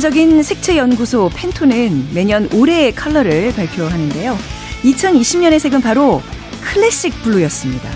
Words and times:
세계적인 0.00 0.42
색채 0.42 0.78
연구소 0.78 1.30
팬톤은 1.34 2.14
매년 2.14 2.48
올해의 2.54 2.94
컬러를 2.94 3.52
발표하는데요. 3.52 4.38
2020년의 4.82 5.58
색은 5.58 5.82
바로 5.82 6.22
Classic 6.62 7.22
Blue였습니다. 7.22 7.90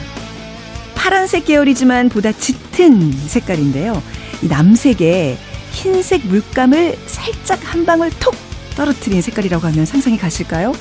파란색 0.95 1.47
계열이지만 1.47 2.11
보다 2.11 2.31
짙은 2.31 3.11
색깔인데요. 3.11 4.03
이 4.43 4.49
남색에 4.49 5.39
흰색 5.73 6.27
물감을 6.27 6.99
살짝 7.07 7.61
한 7.65 7.87
방울 7.87 8.11
톡 8.21 8.35
떨어뜨린 8.77 9.23
색깔이라고 9.23 9.67
하면 9.69 9.87
상상이 9.87 10.19
가실까요? 10.19 10.75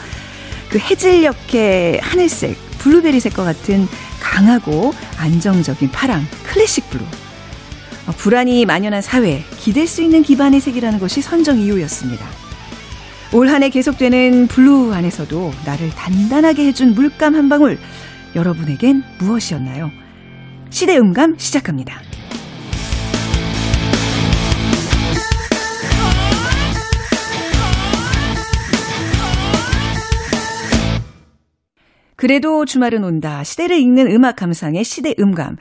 그 0.68 0.78
해질녘의 0.78 2.02
하늘색, 2.02 2.58
블루베리 2.80 3.22
색과 3.22 3.46
같은 3.46 3.88
강하고 4.20 4.94
안정적인 5.18 5.90
파랑, 5.92 6.28
Classic 6.44 6.90
Blue. 6.90 7.23
어, 8.08 8.12
불안이 8.12 8.66
만연한 8.66 9.02
사회, 9.02 9.44
기댈 9.60 9.88
수 9.88 10.02
있는 10.02 10.24
기반의 10.24 10.60
색이라는 10.60 11.00
것이 11.00 11.22
선정 11.22 11.58
이유였습니다. 11.58 12.26
올 13.34 13.48
한해 13.48 13.70
계속되는 13.70 14.48
blue 14.48 14.94
안에서도 14.94 15.52
나를 15.66 15.90
단단하게 15.92 16.66
해준 16.68 16.94
물감 16.94 17.36
한 17.36 17.50
방울, 17.50 17.80
여러분에겐 18.36 19.04
무엇이었나요? 19.20 19.90
시대 20.70 20.98
음감 20.98 21.38
시작합니다. 21.38 22.02
그래도 32.16 32.64
주말은 32.64 33.04
온다. 33.04 33.44
시대를 33.44 33.78
읽는 33.80 34.08
음악 34.08 34.38
감상의 34.38 34.86
시대 34.86 35.14
음감. 35.20 35.58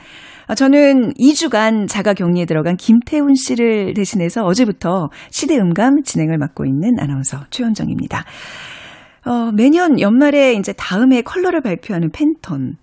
아, 0.52 0.54
저는 0.54 1.14
2주간 1.14 1.88
자가 1.88 2.12
격리에 2.12 2.44
들어간 2.44 2.76
김태훈 2.76 3.32
씨를 3.34 3.94
대신해서 3.94 4.44
어제부터 4.44 5.08
시대 5.30 5.56
음감 5.56 6.02
진행을 6.02 6.36
맡고 6.36 6.66
있는 6.66 6.98
아나운서 6.98 7.38
최현정입니다. 7.48 8.22
어, 9.24 9.50
매년 9.52 9.98
연말에 9.98 10.52
이제 10.52 10.74
다음해 10.74 11.22
컬러를 11.22 11.62
발표하는 11.62 12.10
팬톤. 12.10 12.74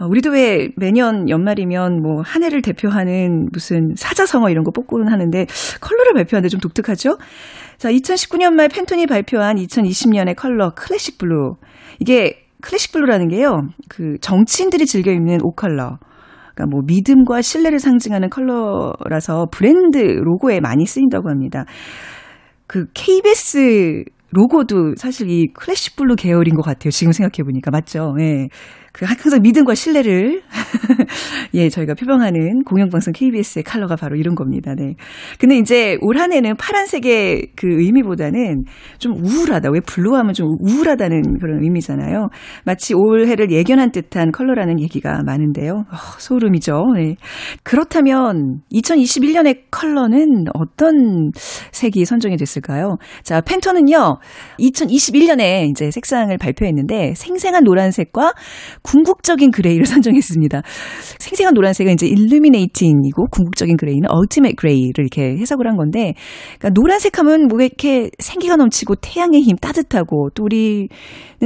어, 0.00 0.06
우리도 0.08 0.30
왜 0.30 0.70
매년 0.76 1.28
연말이면 1.28 2.02
뭐 2.02 2.22
한 2.22 2.42
해를 2.42 2.60
대표하는 2.60 3.46
무슨 3.52 3.94
사자성어 3.94 4.50
이런 4.50 4.64
거 4.64 4.72
뽑고는 4.72 5.12
하는데 5.12 5.46
컬러를 5.80 6.14
발표하는데 6.14 6.48
좀 6.48 6.58
독특하죠? 6.58 7.18
자, 7.78 7.88
2019년 7.88 8.54
말 8.54 8.66
팬톤이 8.66 9.06
발표한 9.06 9.58
2020년의 9.58 10.34
컬러 10.34 10.72
Classic 10.74 11.18
Blue. 11.18 11.54
이게 12.00 12.48
Classic 12.60 12.90
Blue라는 12.90 13.28
게요. 13.28 13.68
그 13.88 14.16
정치인들이 14.20 14.86
즐겨 14.86 15.12
입는 15.12 15.38
옷 15.44 15.54
컬러. 15.54 16.00
그러니까 16.60 16.66
뭐 16.66 16.82
믿음과 16.84 17.40
신뢰를 17.42 17.78
상징하는 17.78 18.28
컬러라서 18.28 19.46
브랜드 19.50 19.98
로고에 19.98 20.60
많이 20.60 20.84
쓰인다고 20.84 21.30
합니다. 21.30 21.64
그 22.66 22.86
KBS 22.94 24.04
로고도 24.32 24.94
사실 24.96 25.28
이 25.28 25.48
Classic 25.52 25.96
Blue 25.96 26.14
계열인 26.16 26.54
것 26.54 26.62
같아요. 26.62 26.90
지금 26.90 27.12
생각해 27.12 27.44
보니까 27.44 27.70
맞죠? 27.72 28.14
예. 28.20 28.48
그 28.92 29.04
항상 29.04 29.40
믿음과 29.42 29.74
신뢰를 29.74 30.42
예 31.54 31.68
저희가 31.68 31.94
표방하는 31.94 32.64
공영방송 32.64 33.12
KBS의 33.12 33.62
컬러가 33.64 33.96
바로 33.96 34.16
이런 34.16 34.34
겁니다. 34.34 34.74
네. 34.76 34.94
근데 35.38 35.56
이제 35.56 35.96
올 36.00 36.18
한해는 36.18 36.56
파란색의 36.56 37.52
그 37.56 37.66
의미보다는 37.68 38.64
좀 38.98 39.14
우울하다. 39.14 39.70
왜 39.72 39.80
blue하면 39.80 40.34
좀 40.34 40.48
우울하다는 40.60 41.38
그런 41.38 41.62
의미잖아요. 41.62 42.28
마치 42.64 42.94
올해를 42.94 43.50
예견한 43.50 43.92
듯한 43.92 44.32
컬러라는 44.32 44.80
얘기가 44.80 45.22
많은데요. 45.24 45.84
어, 45.90 45.96
소름이죠. 46.18 46.82
네. 46.96 47.16
그렇다면 47.62 48.60
2021년의 48.72 49.62
컬러는 49.70 50.46
어떤 50.54 51.30
색이 51.72 52.04
선정이 52.04 52.36
됐을까요? 52.36 52.96
자 53.22 53.40
팬톤은요 53.40 54.18
2021년에 54.58 55.68
이제 55.70 55.90
색상을 55.90 56.36
발표했는데 56.38 57.14
생생한 57.14 57.64
노란색과 57.64 58.32
궁극적인 58.82 59.50
gray를 59.50 59.86
선정했습니다. 59.86 60.62
생생한 61.18 61.54
노란색은 61.54 61.92
이제 61.92 62.06
Illuminating이고 62.06 63.26
궁극적인 63.30 63.76
gray는 63.76 64.10
Ultimate 64.10 64.56
Gray를 64.56 64.94
이렇게 64.98 65.36
해석을 65.38 65.66
한 65.66 65.76
건데 65.76 66.14
그러니까 66.58 66.70
노란색 66.70 67.18
하면 67.18 67.46
뭐 67.48 67.60
이렇게 67.60 68.10
생기가 68.18 68.56
넘치고 68.56 68.96
태양의 68.96 69.42
힘 69.42 69.56
따뜻하고 69.56 70.30
또 70.34 70.44
우리는 70.44 70.88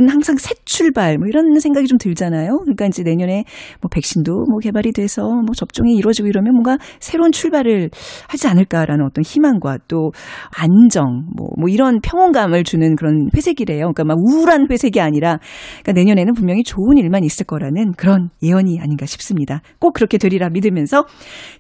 항상 0.08 0.36
새 0.36 0.54
출발 0.64 1.18
뭐 1.18 1.26
이런 1.28 1.58
생각이 1.58 1.86
좀 1.86 1.98
들잖아요. 1.98 2.58
그러니까 2.62 2.86
이제 2.86 3.02
내년에 3.02 3.44
뭐 3.80 3.88
백신도 3.90 4.32
뭐 4.50 4.58
개발이 4.60 4.92
돼서 4.92 5.22
뭐 5.22 5.54
접종이 5.54 5.94
이루어지고 5.96 6.28
이러면 6.28 6.52
뭔가 6.52 6.78
새로운 7.00 7.32
출발을 7.32 7.90
하지 8.28 8.46
않을까라는 8.46 9.04
어떤 9.04 9.22
희망과 9.24 9.78
또 9.88 10.12
안정 10.56 11.26
뭐, 11.36 11.48
뭐 11.58 11.68
이런 11.68 12.00
평온감을 12.00 12.64
주는 12.64 12.94
그런 12.96 13.28
회색이래요. 13.36 13.92
그러니까 13.92 14.04
막 14.04 14.18
우울한 14.18 14.66
회색이 14.70 15.00
아니라 15.00 15.38
그러니까 15.82 15.92
내년에는 15.92 16.34
분명히 16.34 16.62
좋은 16.62 16.96
일만 16.96 17.23
있을 17.26 17.46
거라는 17.46 17.92
그런 17.96 18.30
예언이 18.42 18.78
아닌가 18.80 19.06
싶습니다. 19.06 19.60
꼭 19.80 19.92
그렇게 19.92 20.18
되리라 20.18 20.48
믿으면서 20.50 21.06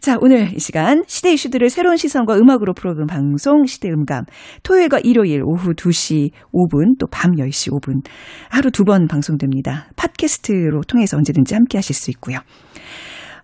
자 0.00 0.16
오늘 0.20 0.54
이 0.54 0.58
시간 0.58 1.04
시대 1.06 1.32
이슈들을 1.32 1.68
새로운 1.70 1.96
시선과 1.96 2.36
음악으로 2.36 2.74
풀어보는 2.74 3.06
방송 3.06 3.66
시대 3.66 3.88
음감 3.88 4.24
토요일과 4.62 5.00
일요일 5.00 5.42
오후 5.44 5.74
2시 5.74 6.30
5분 6.52 6.98
또 6.98 7.06
밤 7.10 7.32
10시 7.32 7.72
5분 7.72 8.04
하루 8.50 8.70
두 8.70 8.84
번 8.84 9.06
방송됩니다. 9.08 9.88
팟캐스트로 9.96 10.82
통해서 10.82 11.16
언제든지 11.16 11.54
함께 11.54 11.78
하실 11.78 11.94
수 11.94 12.10
있고요. 12.10 12.38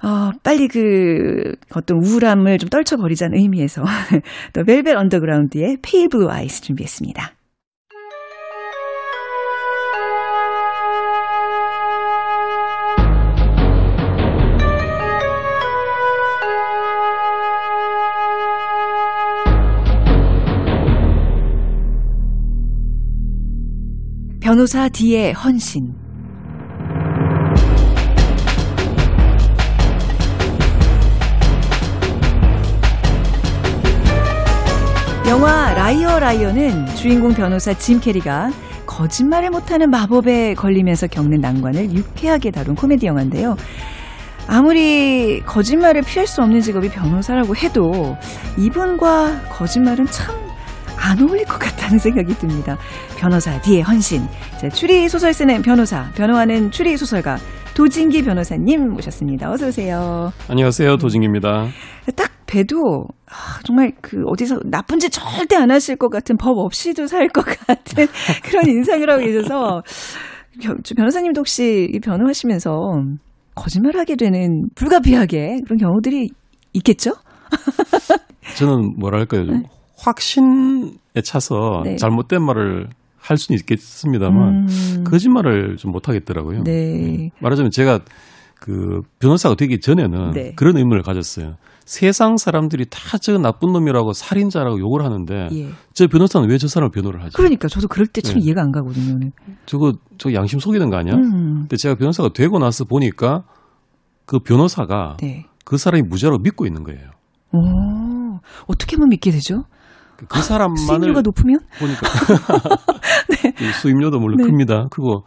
어, 0.03 0.31
빨리 0.43 0.69
그 0.69 1.55
어떤 1.75 1.99
우울함을 2.03 2.59
좀 2.59 2.69
떨쳐버리자는 2.69 3.39
의미에서 3.39 3.83
또 4.53 4.65
벨벳 4.65 4.97
언더그라운드의 4.97 5.79
Blue 5.83 6.29
Eyes 6.31 6.63
준비했습니다. 6.63 7.40
변호사 24.51 24.89
D의 24.89 25.33
헌신. 25.33 25.95
영화 35.29 35.73
Liar 35.75 36.19
Liar는 36.19 36.87
주인공 36.97 37.33
변호사 37.33 37.73
짐 37.75 38.01
캐리가 38.01 38.51
거짓말을 38.87 39.51
못하는 39.51 39.89
마법에 39.89 40.55
걸리면서 40.55 41.07
겪는 41.07 41.41
난관을 41.41 41.93
유쾌하게 41.93 42.51
다룬 42.51 42.75
코미디 42.75 43.07
영화인데요. 43.07 43.57
아무리 44.49 45.45
거짓말을 45.47 46.03
피할 46.03 46.27
수 46.27 46.43
없는 46.43 46.61
직업이 46.61 46.89
변호사라고 46.89 47.55
해도 47.55 48.17
이분과 48.59 49.43
거짓말은 49.51 50.07
참 50.07 50.50
안 51.11 51.21
어울릴 51.21 51.45
것 51.45 51.59
같다는 51.59 51.99
생각이 51.99 52.35
듭니다. 52.35 52.77
변호사 53.19 53.61
D의 53.63 53.83
헌신. 53.83 54.23
자, 54.61 54.69
추리 54.69 55.09
소설 55.09 55.33
쓰는 55.33 55.61
변호사, 55.63 56.09
변호하는 56.15 56.71
추리 56.71 56.97
소설가 56.97 57.37
도진기 57.75 58.23
변호사님 58.23 58.91
모셨습니다. 58.93 59.51
어서 59.51 59.67
오세요. 59.69 60.33
안녕하세요. 60.49 60.99
도진기입니다. 60.99 61.67
딱 62.15 62.31
봬도 62.47 63.07
아, 63.27 63.61
정말 63.65 63.93
그 64.01 64.23
어디서 64.27 64.61
나쁜 64.67 65.01
짓 65.01 65.11
절대 65.11 65.57
안 65.57 65.71
하실 65.73 65.97
것 65.97 66.11
같은 66.11 66.37
법 66.37 66.59
없이도 66.59 67.07
살 67.09 67.29
것 67.29 67.43
같은 67.45 68.07
그런 68.45 68.69
인상을 68.69 69.09
하고 69.11 69.21
계셔서 69.25 69.83
변호사님도 70.97 71.41
혹시 71.41 71.99
변호하시면서 72.05 73.03
거짓말하게 73.57 74.15
되는 74.17 74.69
불가피하게 74.77 75.59
그런 75.65 75.79
경우들이 75.79 76.29
있겠죠? 76.75 77.15
저는 78.59 78.95
뭐랄까요. 78.99 79.45
네. 79.45 79.63
확신에 80.01 80.91
차서 81.25 81.83
네. 81.85 81.97
잘못된 81.97 82.43
말을 82.43 82.89
할 83.19 83.37
수는 83.37 83.59
있겠습니다만 83.61 84.69
음. 84.69 85.05
거짓말을 85.05 85.77
좀 85.77 85.93
못하겠더라고요. 85.93 86.65
네. 86.65 87.31
말하자면 87.41 87.71
제가 87.71 88.01
그 88.59 89.03
변호사가 89.19 89.55
되기 89.57 89.81
전에는 89.81 90.31
네. 90.33 90.53
그런 90.55 90.77
의문을 90.77 91.03
가졌어요. 91.03 91.57
세상 91.85 92.37
사람들이 92.37 92.87
다 92.89 93.19
저 93.19 93.37
나쁜 93.39 93.73
놈이라고 93.73 94.13
살인자라고 94.13 94.79
욕을 94.79 95.03
하는데 95.05 95.49
예. 95.53 95.69
저 95.93 96.07
변호사는 96.07 96.49
왜 96.49 96.57
저 96.59 96.69
사람을 96.69 96.91
변호를 96.93 97.23
하지? 97.23 97.37
그러니까 97.37 97.69
저도 97.69 97.89
그럴 97.89 98.07
때참 98.07 98.37
네. 98.39 98.45
이해가 98.45 98.63
안 98.63 98.71
가거든요. 98.71 99.31
저거 99.67 99.93
저 100.19 100.33
양심 100.33 100.61
속이는 100.61 100.89
거 100.91 100.97
아니야? 100.97 101.15
음. 101.15 101.61
근데 101.63 101.77
제가 101.77 101.97
변호사가 101.97 102.33
되고 102.33 102.59
나서 102.59 102.85
보니까 102.85 103.45
그 104.25 104.39
변호사가 104.39 105.17
네. 105.21 105.47
그 105.65 105.77
사람이 105.77 106.03
무죄로 106.03 106.39
믿고 106.39 106.65
있는 106.67 106.85
거예요. 106.85 107.11
오, 107.53 107.59
어떻게 108.67 108.97
하면 108.97 109.09
믿게 109.09 109.31
되죠? 109.33 109.65
그 110.29 110.43
사람만을 110.43 110.79
수입료가 110.79 111.23
높으면 111.23 111.61
보니까 111.79 112.01
네. 113.59 113.73
수입료도 113.81 114.19
물론 114.21 114.39
네. 114.39 114.45
큽니다. 114.45 114.89
그리고 114.91 115.25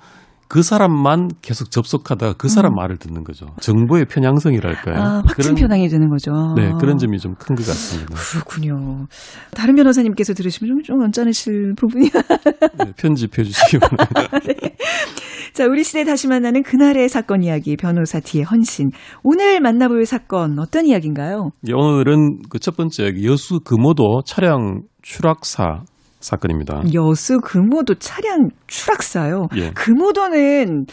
그 0.53 0.61
사람만 0.61 1.29
계속 1.41 1.71
접속하다가 1.71 2.33
그 2.38 2.47
사람 2.47 2.73
음. 2.73 2.75
말을 2.75 2.97
듣는 2.97 3.23
거죠. 3.23 3.47
정보의 3.59 4.05
편향성이랄까요. 4.05 4.95
아, 4.95 5.23
확증 5.25 5.55
편향이 5.55 5.89
되는 5.89 6.09
거죠. 6.09 6.31
네, 6.55 6.71
그런 6.79 7.00
점이 7.00 7.17
좀 7.17 7.33
큰 7.39 7.55
것 7.55 7.65
같습니다. 7.65 8.13
그렇군요. 8.13 9.07
다른 9.55 9.73
변호사님께서 9.73 10.35
들으시면 10.35 10.83
좀, 10.83 10.83
좀 10.83 11.01
언짢으실 11.01 11.73
부분이. 11.75 12.11
네, 12.85 12.94
편집해 12.95 13.44
주시기 13.44 13.79
바랍니다. 13.79 14.39
네. 14.45 14.75
자, 15.53 15.65
우리 15.65 15.83
시대 15.83 16.03
다시 16.03 16.27
만나는 16.27 16.61
그날의 16.61 17.09
사건 17.09 17.41
이야기 17.41 17.75
변호사 17.75 18.19
뒤의 18.19 18.44
헌신. 18.44 18.91
오늘 19.23 19.59
만나볼 19.59 20.05
사건 20.05 20.59
어떤 20.59 20.85
이야기인가요? 20.85 21.50
예, 21.67 21.73
오늘은 21.73 22.44
그 22.50 22.59
첫 22.59 22.77
번째 22.77 23.11
여수 23.25 23.59
금오도 23.59 24.21
차량 24.25 24.83
추락사 25.01 25.81
사건입니다. 26.24 26.84
여수 26.94 27.40
금오도 27.40 27.96
차량 27.96 28.50
추락사요. 28.68 29.48
예. 29.58 29.72
금오도는 29.72 30.86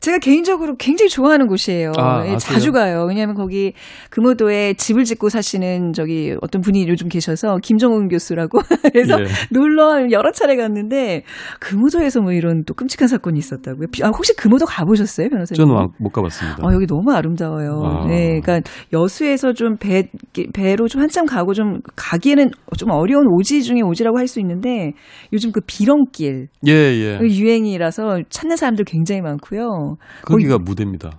제가 0.00 0.18
개인적으로 0.18 0.76
굉장히 0.76 1.08
좋아하는 1.08 1.46
곳이에요. 1.46 1.92
아, 1.98 2.26
예, 2.26 2.36
자주 2.36 2.72
가요. 2.72 3.06
왜냐하면 3.08 3.34
거기 3.34 3.72
금호도에 4.10 4.74
집을 4.74 5.04
짓고 5.04 5.28
사시는 5.28 5.92
저기 5.92 6.36
어떤 6.42 6.60
분이 6.60 6.86
요즘 6.88 7.08
계셔서 7.08 7.56
김정훈 7.62 8.08
교수라고 8.08 8.58
그래서 8.92 9.20
예. 9.20 9.24
놀러 9.50 10.10
여러 10.10 10.30
차례 10.32 10.56
갔는데 10.56 11.22
금호도에서 11.60 12.20
뭐 12.20 12.32
이런 12.32 12.64
또 12.66 12.74
끔찍한 12.74 13.08
사건이 13.08 13.38
있었다고요. 13.38 13.86
아, 14.02 14.08
혹시 14.08 14.34
금호도 14.36 14.66
가보셨어요, 14.66 15.28
변호사님? 15.28 15.56
저는 15.56 15.88
못 15.98 16.10
가봤습니다. 16.10 16.58
어, 16.66 16.72
여기 16.74 16.86
너무 16.86 17.12
아름다워요. 17.12 17.80
아. 17.84 18.06
네, 18.06 18.40
그러니까 18.40 18.60
여수에서 18.92 19.52
좀 19.52 19.76
배 19.78 20.08
배로 20.52 20.88
좀 20.88 21.02
한참 21.02 21.26
가고 21.26 21.52
좀 21.54 21.80
가기에는 21.96 22.50
좀 22.76 22.90
어려운 22.90 23.26
오지 23.28 23.62
중에 23.62 23.80
오지라고 23.82 24.18
할 24.18 24.26
수 24.26 24.40
있는데 24.40 24.90
요즘 25.32 25.52
그 25.52 25.60
비렁길 25.64 26.48
예, 26.66 26.72
예. 26.72 27.18
유행이라서 27.20 28.22
찾는 28.28 28.56
사람들 28.56 28.84
굉장히 28.84 29.20
많고요. 29.20 29.85
거기가 30.22 30.58
무대입니다. 30.58 31.10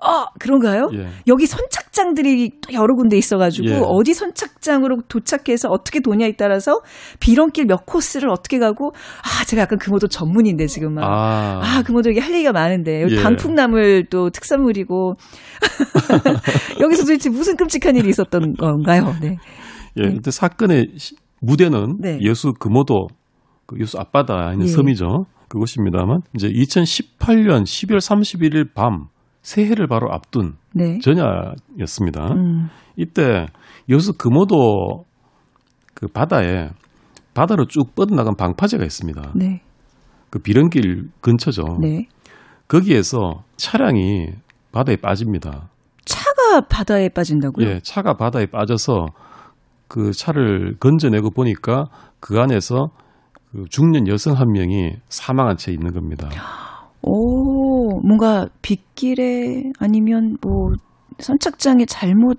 아, 0.00 0.26
그런가요? 0.38 0.90
예. 0.94 1.08
여기 1.26 1.46
선착장들이 1.46 2.60
또 2.60 2.72
여러 2.72 2.94
군데 2.94 3.16
있어가지고 3.16 3.68
예. 3.68 3.80
어디 3.84 4.14
선착장으로 4.14 4.98
도착해서 5.08 5.68
어떻게 5.70 5.98
도냐에 6.00 6.34
따라서 6.38 6.80
비런길 7.18 7.66
몇 7.66 7.84
코스를 7.84 8.30
어떻게 8.30 8.60
가고 8.60 8.92
아 9.22 9.44
제가 9.44 9.62
약간 9.62 9.78
금호도 9.78 10.06
전문인데 10.06 10.66
지금 10.66 10.94
막 10.94 11.04
아, 11.04 11.60
아 11.62 11.82
금호도 11.82 12.10
여기 12.10 12.20
할 12.20 12.32
얘기가 12.32 12.52
많은데 12.52 13.02
여기 13.02 13.16
예. 13.16 13.22
방풍나물 13.22 14.06
또 14.08 14.30
특산물이고 14.30 15.14
여기서 16.80 17.02
도대체 17.02 17.28
무슨 17.30 17.56
끔찍한 17.56 17.96
일이 17.96 18.08
있었던 18.08 18.54
건가요? 18.54 19.14
네. 19.20 19.36
예, 19.96 20.02
네. 20.02 20.08
근데 20.10 20.30
사건의 20.30 20.92
무대는 21.40 21.96
네. 21.98 22.18
여수 22.24 22.52
금호도 22.52 23.08
그 23.66 23.80
여수 23.80 23.98
앞바다 23.98 24.52
있는 24.52 24.66
예. 24.66 24.70
섬이죠. 24.70 25.24
그것입니다만 25.48 26.20
이제 26.34 26.48
2018년 26.48 27.62
12월 27.62 27.98
31일 27.98 28.74
밤 28.74 29.06
새해를 29.42 29.86
바로 29.86 30.12
앞둔 30.12 30.56
네. 30.74 30.98
전야였습니다. 30.98 32.32
음. 32.32 32.68
이때 32.96 33.46
여수 33.88 34.12
금오도 34.12 35.04
그 35.94 36.06
바다에 36.08 36.70
바다로 37.34 37.66
쭉 37.66 37.94
뻗어나간 37.94 38.34
방파제가 38.36 38.84
있습니다. 38.84 39.32
네. 39.36 39.62
그 40.30 40.38
비런길 40.40 41.08
근처죠. 41.20 41.62
네. 41.80 42.06
거기에서 42.66 43.44
차량이 43.56 44.26
바다에 44.72 44.96
빠집니다. 44.96 45.70
차가 46.04 46.60
바다에 46.68 47.08
빠진다고요? 47.08 47.66
예, 47.66 47.80
차가 47.82 48.14
바다에 48.14 48.46
빠져서 48.46 49.06
그 49.88 50.12
차를 50.12 50.76
건져내고 50.78 51.30
보니까 51.30 51.86
그 52.20 52.38
안에서 52.38 52.90
그 53.52 53.64
중년 53.70 54.06
여성 54.08 54.34
한 54.34 54.52
명이 54.52 54.96
사망한 55.08 55.56
채 55.56 55.72
있는 55.72 55.92
겁니다. 55.92 56.28
오, 57.02 58.00
뭔가 58.00 58.46
빗길에 58.62 59.72
아니면 59.78 60.36
뭐 60.42 60.72
선착장에 61.18 61.86
잘못 61.86 62.38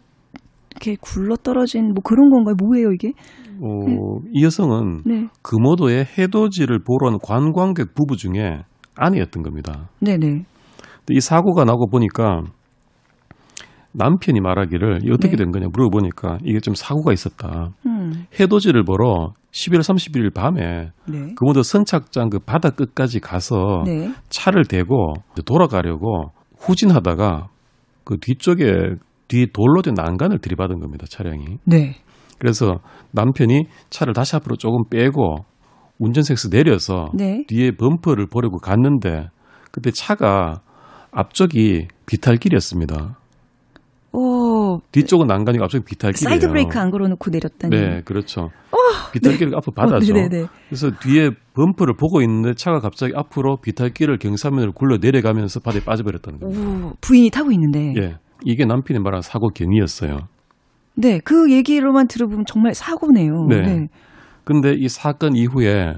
이렇게 0.72 0.96
굴러 1.02 1.36
떨어진 1.36 1.94
뭐 1.94 2.02
그런 2.04 2.30
건가요? 2.30 2.56
뭐예요 2.62 2.92
이게? 2.92 3.12
어, 3.62 3.86
네. 3.86 3.98
이 4.34 4.44
여성은 4.44 5.02
네. 5.06 5.28
금오도의 5.42 6.06
해돋이를 6.18 6.80
보러 6.86 7.10
온 7.10 7.18
관광객 7.22 7.94
부부 7.96 8.16
중에 8.16 8.62
아내였던 8.96 9.44
겁니다. 9.44 9.90
네네. 10.00 10.44
이 11.12 11.20
사고가 11.20 11.66
나고 11.66 11.90
보니까 11.90 12.44
남편이 13.94 14.40
말하기를 14.40 15.00
어떻게 15.12 15.32
네. 15.32 15.38
된 15.38 15.52
거냐 15.52 15.68
물어보니까 15.74 16.38
이게 16.44 16.60
좀 16.60 16.76
사고가 16.76 17.12
있었다. 17.12 17.72
음. 17.86 18.26
해돋이를 18.40 18.84
보러 18.84 19.34
11월 19.52 19.80
31일 19.80 20.34
밤에 20.34 20.92
네. 21.08 21.34
그모도 21.36 21.64
선착장 21.64 22.30
그 22.30 22.40
바다 22.40 22.70
끝까지 22.70 23.20
가서 23.20 23.84
네. 23.86 24.14
차를 24.30 24.66
대고 24.66 25.14
돌아가려고 25.46 26.32
후진하다가 26.58 27.48
그 28.04 28.18
뒤쪽에 28.20 28.96
뒤 29.28 29.48
돌로 29.52 29.82
된 29.82 29.94
난간을 29.94 30.40
들이받은 30.40 30.80
겁니다 30.80 31.06
차량이. 31.10 31.58
네. 31.66 31.96
그래서 32.38 32.80
남편이 33.12 33.66
차를 33.90 34.14
다시 34.14 34.36
앞으로 34.36 34.56
조금 34.56 34.84
빼고 34.90 35.46
운전석에서 36.00 36.50
내려서 36.50 37.10
네. 37.14 37.44
뒤에 37.48 37.72
범퍼를 37.72 38.28
보려고 38.28 38.58
갔는데 38.58 39.28
그때 39.72 39.92
차가 39.92 40.62
앞쪽이 41.12 41.88
비탈길이었습니다. 42.06 43.19
오. 44.12 44.80
뒤쪽은 44.92 45.28
난간이고 45.28 45.64
앞쪽은 45.64 45.86
비탈길이에요. 45.86 46.30
사이드 46.30 46.48
브레이크 46.50 46.78
안 46.80 46.90
걸어놓고 46.92 47.30
내렸다니. 47.30 47.76
네, 47.76 48.02
그렇죠. 48.04 48.50
오, 48.72 48.78
비탈길을 49.12 49.52
네. 49.52 49.58
앞으로 49.58 49.74
바다죠. 49.74 50.14
어, 50.14 50.48
그래서 50.68 50.92
뒤에 51.00 51.32
범퍼를 51.54 51.96
보고 51.96 52.22
있는데 52.22 52.54
차가 52.56 52.80
갑자기 52.80 53.14
앞으로 53.16 53.58
비탈길을 53.58 54.18
경사면으로 54.18 54.74
굴러 54.74 54.98
내려가면서 54.98 55.60
바다에 55.60 55.84
빠져버렸다는 55.84 56.40
거예요. 56.40 56.88
오, 56.88 56.94
부인이 57.02 57.30
타고 57.30 57.52
있는데. 57.52 57.94
예, 57.98 58.18
이게 58.44 58.66
남편이 58.66 59.00
말한 59.00 59.22
사고 59.22 59.50
경위였어요. 59.50 60.18
네, 60.96 61.20
그 61.24 61.52
얘기로만 61.52 62.08
들어보면 62.08 62.46
정말 62.46 62.74
사고네요. 62.74 63.46
네. 63.48 63.62
네. 63.62 63.88
근데 64.44 64.74
이 64.74 64.90
사건 64.90 65.36
이후에 65.36 65.94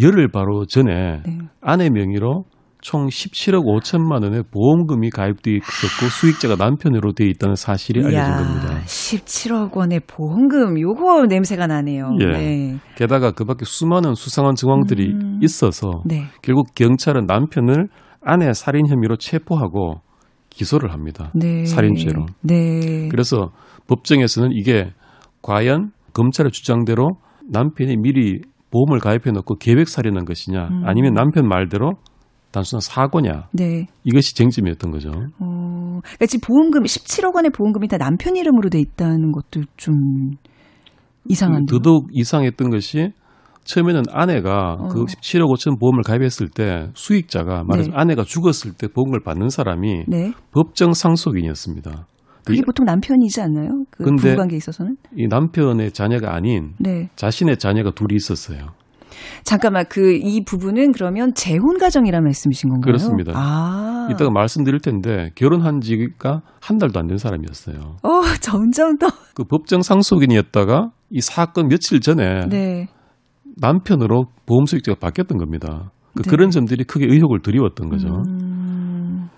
열흘 0.00 0.28
바로 0.28 0.66
전에 0.66 1.22
네. 1.24 1.38
아내 1.60 1.88
명의로 1.88 2.44
총 2.86 3.08
17억 3.08 3.64
5천만 3.64 4.22
원의 4.22 4.44
보험금이 4.52 5.10
가입돼 5.10 5.50
있었고 5.56 6.08
수익자가 6.08 6.54
남편으로 6.54 7.14
돼 7.14 7.26
있다는 7.26 7.56
사실이 7.56 7.98
알려진 8.04 8.36
겁니다. 8.36 8.80
17억 8.84 9.76
원의 9.76 10.02
보험금 10.06 10.80
요거 10.80 11.26
냄새가 11.26 11.66
나네요. 11.66 12.16
예. 12.20 12.26
네. 12.26 12.78
게다가 12.94 13.32
그밖에 13.32 13.64
수많은 13.64 14.14
수상한 14.14 14.54
정황들이 14.54 15.04
음. 15.04 15.40
있어서 15.42 16.04
네. 16.04 16.26
결국 16.42 16.76
경찰은 16.76 17.26
남편을 17.26 17.88
아내 18.22 18.52
살인 18.52 18.86
혐의로 18.86 19.16
체포하고 19.16 20.00
기소를 20.50 20.92
합니다. 20.92 21.32
네. 21.34 21.64
살인죄로. 21.64 22.26
네. 22.42 23.08
그래서 23.08 23.50
법정에서는 23.88 24.50
이게 24.52 24.92
과연 25.42 25.90
검찰의 26.12 26.52
주장대로 26.52 27.16
남편이 27.50 27.96
미리 27.96 28.42
보험을 28.70 29.00
가입해 29.00 29.32
놓고 29.32 29.56
계획 29.56 29.88
살인한 29.88 30.24
것이냐 30.24 30.68
음. 30.68 30.82
아니면 30.86 31.14
남편 31.14 31.48
말대로 31.48 31.94
단순한 32.56 32.80
사고냐. 32.80 33.48
네. 33.52 33.86
이것이 34.04 34.34
쟁점이었던 34.34 34.90
거죠. 34.90 35.10
어, 35.10 36.00
그러니까 36.02 36.26
지금 36.26 36.46
보험금 36.46 36.82
17억 36.84 37.34
원의 37.34 37.50
보험금이 37.50 37.86
다 37.88 37.98
남편 37.98 38.34
이름으로 38.36 38.70
돼 38.70 38.80
있다는 38.80 39.32
것도 39.32 39.66
좀 39.76 39.94
이상한데. 41.28 41.70
더더욱 41.70 42.08
이상했던 42.12 42.70
것이 42.70 43.12
처음에는 43.64 44.04
아내가 44.10 44.76
어. 44.78 44.88
그 44.88 45.04
17억 45.04 45.52
5천 45.54 45.78
보험을 45.78 46.02
가입했을 46.02 46.48
때 46.48 46.88
수익자가 46.94 47.64
말해서 47.64 47.90
네. 47.90 47.96
아내가 47.96 48.22
죽었을 48.22 48.72
때 48.72 48.86
보험을 48.88 49.20
받는 49.22 49.50
사람이 49.50 50.04
네. 50.08 50.32
법정 50.52 50.92
상속인이었습니다. 50.94 52.06
그게 52.44 52.62
보통 52.62 52.86
남편이지 52.86 53.40
않나요? 53.40 53.70
그 53.90 54.04
부부관계에 54.04 54.56
있어서는? 54.56 54.96
이 55.16 55.26
남편의 55.26 55.90
자녀가 55.90 56.32
아닌 56.32 56.74
네. 56.78 57.08
자신의 57.16 57.58
자녀가 57.58 57.90
둘이 57.90 58.14
있었어요. 58.14 58.68
잠깐만 59.44 59.84
그 59.88 60.16
이 60.16 60.42
부분은 60.44 60.92
그러면 60.92 61.32
재혼 61.34 61.78
가정이라는 61.78 62.24
말씀이신 62.24 62.70
건가요? 62.70 62.86
그렇습니다. 62.92 63.32
아. 63.34 64.08
이따가 64.10 64.30
말씀드릴 64.30 64.80
텐데 64.80 65.30
결혼한 65.34 65.80
지가 65.80 66.42
한 66.60 66.78
달도 66.78 66.98
안 67.00 67.06
된 67.06 67.16
사람이었어요. 67.18 67.96
어, 68.02 68.20
점점 68.40 68.96
더. 68.98 69.06
그 69.34 69.44
법정 69.44 69.82
상속인이었다가 69.82 70.90
이 71.10 71.20
사건 71.20 71.68
며칠 71.68 72.00
전에 72.00 72.46
네. 72.48 72.88
남편으로 73.60 74.26
보험 74.46 74.66
수익자가 74.66 74.98
바뀌었던 75.00 75.38
겁니다. 75.38 75.90
그 76.14 76.22
네. 76.22 76.30
그런 76.30 76.50
점들이 76.50 76.84
크게 76.84 77.06
의혹을 77.08 77.40
드리웠던 77.42 77.88
거죠. 77.90 78.08
음. 78.08 79.28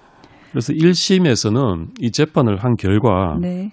그래서 0.51 0.73
1심에서는 0.73 1.89
이 2.01 2.11
재판을 2.11 2.57
한 2.65 2.75
결과 2.77 3.37
네. 3.41 3.71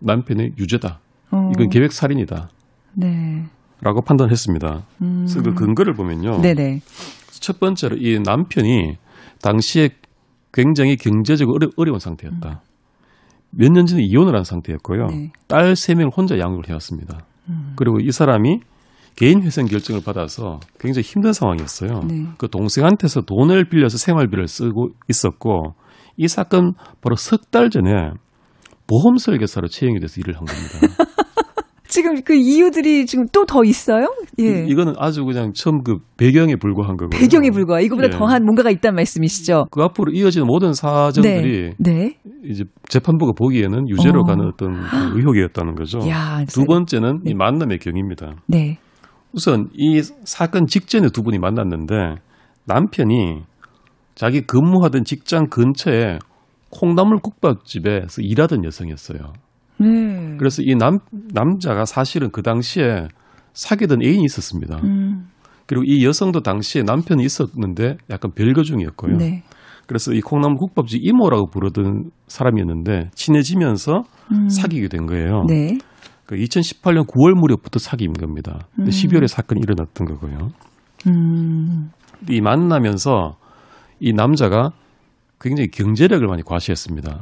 남편의 0.00 0.52
유죄다. 0.58 1.00
어. 1.32 1.50
이건 1.54 1.68
계획 1.70 1.92
살인이다. 1.92 2.48
네. 2.94 3.44
라고 3.82 4.00
판단했습니다. 4.02 4.82
음. 5.02 5.26
그래서 5.26 5.42
그 5.42 5.54
근거를 5.54 5.94
보면요. 5.94 6.40
네네. 6.40 6.80
첫 7.40 7.60
번째로 7.60 7.96
이 7.98 8.18
남편이 8.18 8.96
당시에 9.42 9.90
굉장히 10.52 10.96
경제적으로 10.96 11.68
어려, 11.76 11.92
운 11.92 11.98
상태였다. 11.98 12.48
음. 12.48 12.56
몇년 13.50 13.86
전에 13.86 14.02
이혼을 14.02 14.34
한 14.34 14.44
상태였고요. 14.44 15.06
네. 15.06 15.30
딸 15.46 15.72
3명을 15.74 16.16
혼자 16.16 16.38
양육을 16.38 16.68
해왔습니다. 16.68 17.18
음. 17.48 17.72
그리고 17.76 17.98
이 18.00 18.10
사람이 18.10 18.60
개인 19.16 19.42
회생 19.42 19.66
결정을 19.66 20.02
받아서 20.04 20.60
굉장히 20.78 21.04
힘든 21.04 21.32
상황이었어요. 21.32 22.00
네. 22.08 22.24
그 22.38 22.48
동생한테서 22.48 23.22
돈을 23.22 23.68
빌려서 23.68 23.98
생활비를 23.98 24.46
쓰고 24.48 24.90
있었고 25.08 25.74
이 26.16 26.28
사건 26.28 26.72
바로 27.02 27.16
석 27.16 27.50
달 27.50 27.70
전에 27.70 27.90
보험 28.86 29.16
설계사로 29.16 29.68
채용이 29.68 30.00
돼서 30.00 30.20
일을 30.20 30.34
한 30.36 30.44
겁니다. 30.44 31.04
지금 31.96 32.22
그 32.22 32.34
이유들이 32.34 33.06
지금 33.06 33.26
또 33.32 33.46
더 33.46 33.64
있어요? 33.64 34.12
예. 34.40 34.66
이, 34.66 34.74
거는 34.74 34.94
아주 34.98 35.24
그냥 35.24 35.52
처음 35.54 35.82
그 35.82 35.98
배경에 36.16 36.56
불과한 36.56 36.96
거고요. 36.96 37.18
배경에 37.18 37.50
불과. 37.50 37.80
이거보다 37.80 38.08
예. 38.08 38.10
더한 38.10 38.44
뭔가가 38.44 38.70
있다는 38.70 38.96
말씀이시죠? 38.96 39.66
그 39.70 39.82
앞으로 39.82 40.12
이어지는 40.12 40.46
모든 40.46 40.72
사정들이 40.74 41.74
네. 41.78 41.92
네. 41.92 42.16
이제 42.44 42.64
재판부가 42.88 43.32
보기에는 43.32 43.88
유죄로 43.88 44.20
어. 44.20 44.24
가는 44.24 44.46
어떤 44.46 44.74
그 44.82 45.18
의혹이었다는 45.18 45.74
거죠. 45.76 46.00
야, 46.08 46.44
두 46.48 46.64
번째는 46.64 47.20
네. 47.24 47.30
이 47.30 47.34
만남의 47.34 47.78
경위입니다. 47.78 48.32
네. 48.46 48.78
우선 49.32 49.68
이 49.74 50.02
사건 50.24 50.66
직전에 50.66 51.08
두 51.12 51.22
분이 51.22 51.38
만났는데 51.38 52.16
남편이 52.66 53.42
자기 54.14 54.40
근무하던 54.40 55.04
직장 55.04 55.48
근처에 55.48 56.18
콩나물 56.70 57.18
국밥집에서 57.22 58.22
일하던 58.22 58.64
여성이었어요. 58.64 59.32
네. 59.78 60.36
그래서 60.38 60.62
이 60.62 60.74
남, 60.74 60.98
남자가 61.32 61.84
사실은 61.84 62.30
그 62.30 62.42
당시에 62.42 63.08
사귀던 63.52 64.02
애인이 64.02 64.22
있었습니다. 64.24 64.78
음. 64.84 65.28
그리고 65.66 65.84
이 65.84 66.04
여성도 66.04 66.40
당시에 66.40 66.82
남편이 66.82 67.24
있었는데 67.24 67.96
약간 68.10 68.30
별거 68.34 68.62
중이었고요. 68.62 69.16
네. 69.16 69.42
그래서 69.86 70.12
이 70.12 70.20
콩나물 70.20 70.58
국밥집 70.58 71.00
이모라고 71.04 71.48
부르던 71.48 72.10
사람이었는데 72.28 73.10
친해지면서 73.14 74.02
음. 74.32 74.48
사귀게 74.48 74.88
된 74.88 75.06
거예요. 75.06 75.44
네. 75.48 75.78
그 76.26 76.36
2018년 76.36 77.06
9월 77.06 77.34
무렵부터 77.34 77.78
사귄 77.78 78.12
겁니다. 78.12 78.66
음. 78.78 78.86
12월에 78.86 79.28
사건이 79.28 79.60
일어났던 79.62 80.06
거고요. 80.06 80.50
음. 81.06 81.90
이 82.28 82.40
만나면서 82.40 83.36
이 84.00 84.12
남자가 84.12 84.70
굉장히 85.40 85.68
경제력을 85.68 86.26
많이 86.26 86.42
과시했습니다. 86.42 87.20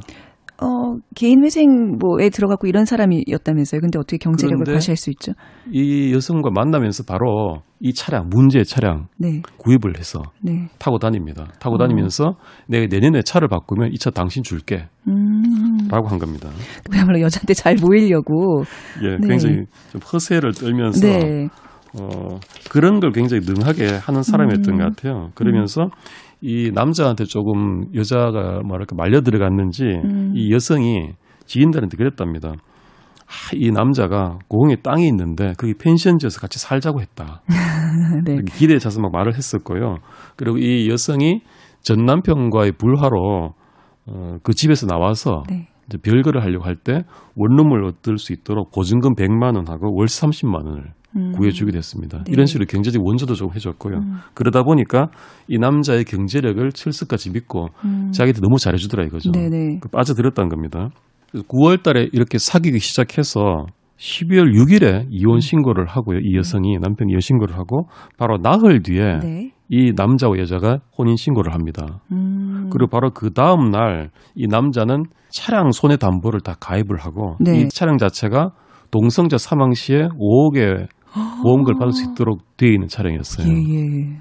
어, 0.61 0.95
개인 1.15 1.43
회생 1.43 1.97
뭐에 1.99 2.29
들어갔고 2.29 2.67
이런 2.67 2.85
사람이었다면서요. 2.85 3.81
근데 3.81 3.99
어떻게 3.99 4.17
경제력을 4.17 4.63
과시할 4.65 4.95
수 4.95 5.09
있죠? 5.11 5.33
이 5.71 6.13
여성과 6.13 6.49
만나면서 6.53 7.03
바로 7.07 7.61
이 7.81 7.93
차량, 7.93 8.29
문제의 8.29 8.63
차량 8.65 9.07
네. 9.17 9.41
구입을 9.57 9.97
해서 9.97 10.21
네. 10.41 10.67
타고 10.79 10.97
다닙니다. 10.97 11.45
타고 11.59 11.75
어. 11.75 11.77
다니면서 11.77 12.35
내가 12.67 12.87
내년에 12.89 13.21
차를 13.21 13.47
바꾸면 13.49 13.91
이 13.91 13.97
차 13.97 14.09
당신 14.11 14.43
줄게. 14.43 14.87
음. 15.07 15.87
라고 15.89 16.07
한 16.07 16.19
겁니다. 16.19 16.49
그야말로 16.89 17.19
여자한테 17.21 17.53
잘 17.53 17.75
보이려고. 17.75 18.63
예, 19.03 19.17
네. 19.19 19.27
굉장히 19.27 19.65
좀 19.91 20.01
허세를 20.01 20.53
떨면서 20.53 21.05
네. 21.05 21.47
어, 21.99 22.39
그런 22.69 22.99
걸 22.99 23.11
굉장히 23.11 23.41
능하게 23.45 23.87
하는 23.97 24.21
사람이었던 24.23 24.73
음. 24.73 24.77
것 24.79 24.83
같아요. 24.95 25.29
그러면서 25.35 25.83
음. 25.83 25.89
이 26.47 26.69
남자한테 26.71 27.23
조금 27.25 27.85
여자가 27.95 28.61
뭐랄까 28.63 28.95
말려 28.95 29.21
들어갔는지 29.21 29.83
음. 29.83 30.33
이 30.35 30.53
여성이 30.53 31.13
지인들한테 31.47 31.97
그랬답니다. 31.97 32.49
아, 32.49 33.33
이 33.55 33.71
남자가 33.71 34.37
고흥에 34.47 34.75
땅이 34.83 35.07
있는데 35.07 35.53
거기 35.57 35.73
펜션 35.73 36.19
지어서 36.19 36.39
같이 36.39 36.59
살자고 36.59 37.01
했다. 37.01 37.41
네. 38.25 38.37
기대에 38.55 38.77
차서 38.77 39.01
막 39.01 39.11
말을 39.11 39.33
했었고요. 39.35 39.97
그리고 40.35 40.59
이 40.59 40.87
여성이 40.87 41.41
전 41.81 42.05
남편과의 42.05 42.73
불화로 42.73 43.53
어, 44.05 44.37
그 44.43 44.53
집에서 44.53 44.85
나와서 44.85 45.41
네. 45.49 45.67
이제 45.87 45.97
별거를 45.97 46.43
하려고 46.43 46.65
할 46.65 46.75
때 46.75 47.01
원룸을 47.35 47.85
얻을 47.85 48.19
수 48.19 48.33
있도록 48.33 48.69
보증금 48.71 49.15
100만 49.15 49.55
원하고 49.55 49.95
월 49.95 50.05
30만 50.05 50.63
원을 50.63 50.93
음. 51.15 51.31
구해주게 51.33 51.71
됐습니다. 51.71 52.19
네. 52.19 52.31
이런 52.31 52.45
식으로 52.45 52.65
경제적 52.65 53.05
원조도 53.05 53.33
좀 53.35 53.49
해줬고요. 53.53 53.97
음. 53.97 54.17
그러다 54.33 54.63
보니까 54.63 55.09
이 55.47 55.57
남자의 55.57 56.03
경제력을 56.03 56.71
철석까지 56.71 57.31
믿고 57.31 57.67
음. 57.85 58.11
자기도 58.11 58.41
너무 58.41 58.57
잘해주더라 58.57 59.05
이거죠. 59.05 59.31
네네. 59.31 59.79
그 59.81 59.89
빠져들었다는 59.89 60.49
겁니다. 60.49 60.89
9월 61.33 61.83
달에 61.83 62.09
이렇게 62.13 62.37
사귀기 62.37 62.79
시작해서 62.79 63.65
12월 63.97 64.53
6일에 64.53 65.07
이혼 65.09 65.35
음. 65.35 65.39
신고를 65.39 65.85
하고요. 65.87 66.19
이 66.19 66.35
여성이 66.35 66.77
남편이 66.79 67.11
이혼 67.11 67.19
신고를 67.19 67.57
하고 67.57 67.87
바로 68.17 68.37
나흘 68.37 68.81
뒤에 68.83 69.19
네. 69.19 69.51
이 69.69 69.93
남자와 69.95 70.37
여자가 70.37 70.79
혼인 70.97 71.15
신고를 71.15 71.53
합니다. 71.53 72.01
음. 72.11 72.69
그리고 72.71 72.87
바로 72.89 73.11
그 73.11 73.31
다음 73.33 73.71
날 73.71 74.09
이 74.35 74.47
남자는 74.47 75.05
차량 75.29 75.71
손해 75.71 75.97
담보를 75.97 76.41
다 76.41 76.55
가입을 76.59 76.97
하고 76.99 77.35
네. 77.39 77.61
이 77.61 77.69
차량 77.69 77.97
자체가 77.97 78.51
동성자 78.91 79.37
사망 79.37 79.73
시에 79.73 80.07
5억의 80.09 80.87
보험금을 81.43 81.79
받을 81.79 81.91
수 81.91 82.09
있도록 82.11 82.39
되어 82.57 82.69
있는 82.69 82.87
차량이었어요. 82.87 83.47
예, 83.47 83.53
예. 83.53 84.19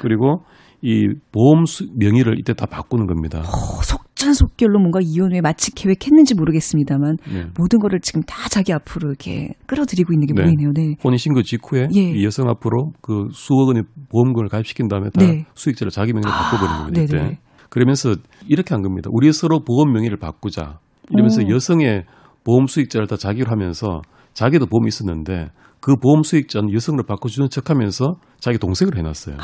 그리고 0.00 0.42
이 0.82 1.08
보험 1.32 1.64
수, 1.64 1.86
명의를 1.96 2.38
이때 2.38 2.52
다 2.52 2.66
바꾸는 2.66 3.06
겁니다. 3.06 3.40
어, 3.40 3.82
속전속결로 3.82 4.78
뭔가 4.78 4.98
이혼 5.02 5.32
후에 5.32 5.40
마치 5.40 5.74
계획했는지 5.74 6.34
모르겠습니다만 6.34 7.16
네. 7.32 7.46
모든 7.56 7.78
거를 7.78 8.00
지금 8.00 8.20
다 8.22 8.48
자기 8.50 8.72
앞으로 8.72 9.08
이렇게 9.08 9.54
끌어들이고 9.66 10.12
있는 10.12 10.26
게 10.26 10.34
네. 10.34 10.42
보이네요. 10.42 10.72
네. 10.74 10.96
혼인 11.02 11.16
신고 11.16 11.42
직후에 11.42 11.88
예. 11.96 12.00
이 12.00 12.24
여성 12.24 12.50
앞으로 12.50 12.92
그 13.00 13.28
수억 13.32 13.68
원의 13.68 13.84
보험금을 14.10 14.48
가입시킨 14.48 14.88
다음에 14.88 15.08
다 15.08 15.24
네. 15.24 15.46
수익자를 15.54 15.90
자기 15.90 16.12
명의로 16.12 16.30
아, 16.30 16.50
바꿔버린 16.50 16.76
겁니다. 16.76 17.02
이때. 17.02 17.16
네네. 17.16 17.38
그러면서 17.70 18.14
이렇게 18.46 18.74
한 18.74 18.82
겁니다. 18.82 19.08
우리 19.10 19.32
서로 19.32 19.60
보험 19.60 19.90
명의를 19.92 20.18
바꾸자. 20.18 20.80
이러면서 21.10 21.42
오. 21.42 21.48
여성의 21.48 22.04
보험 22.44 22.66
수익자를 22.66 23.06
다 23.06 23.16
자기로 23.16 23.50
하면서 23.50 24.02
자기도 24.34 24.66
보험이 24.66 24.88
있었는데 24.88 25.50
그 25.80 25.96
보험 25.96 26.22
수익자는 26.22 26.72
여성으로 26.72 27.04
바꿔주는 27.04 27.48
척 27.50 27.70
하면서 27.70 28.16
자기 28.40 28.58
동생을 28.58 28.96
해놨어요. 28.98 29.36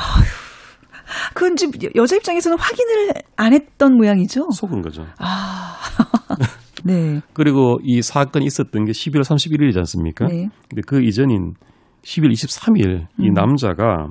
그건 1.33 1.55
지금 1.55 1.79
여자 1.95 2.15
입장에서는 2.15 2.57
확인을 2.57 3.13
안 3.35 3.53
했던 3.53 3.95
모양이죠. 3.95 4.49
속은 4.51 4.81
거죠. 4.81 5.05
아. 5.17 5.75
네. 6.83 7.21
그리고 7.33 7.77
이 7.83 8.01
사건이 8.01 8.45
있었던 8.45 8.85
게 8.85 8.91
11월 8.91 9.21
31일이지 9.21 9.77
않습니까? 9.77 10.25
네. 10.25 10.49
근데 10.69 10.81
그 10.85 11.03
이전인 11.03 11.53
10일 12.03 12.31
23일 12.31 13.07
이 13.19 13.29
음. 13.29 13.33
남자가 13.33 14.07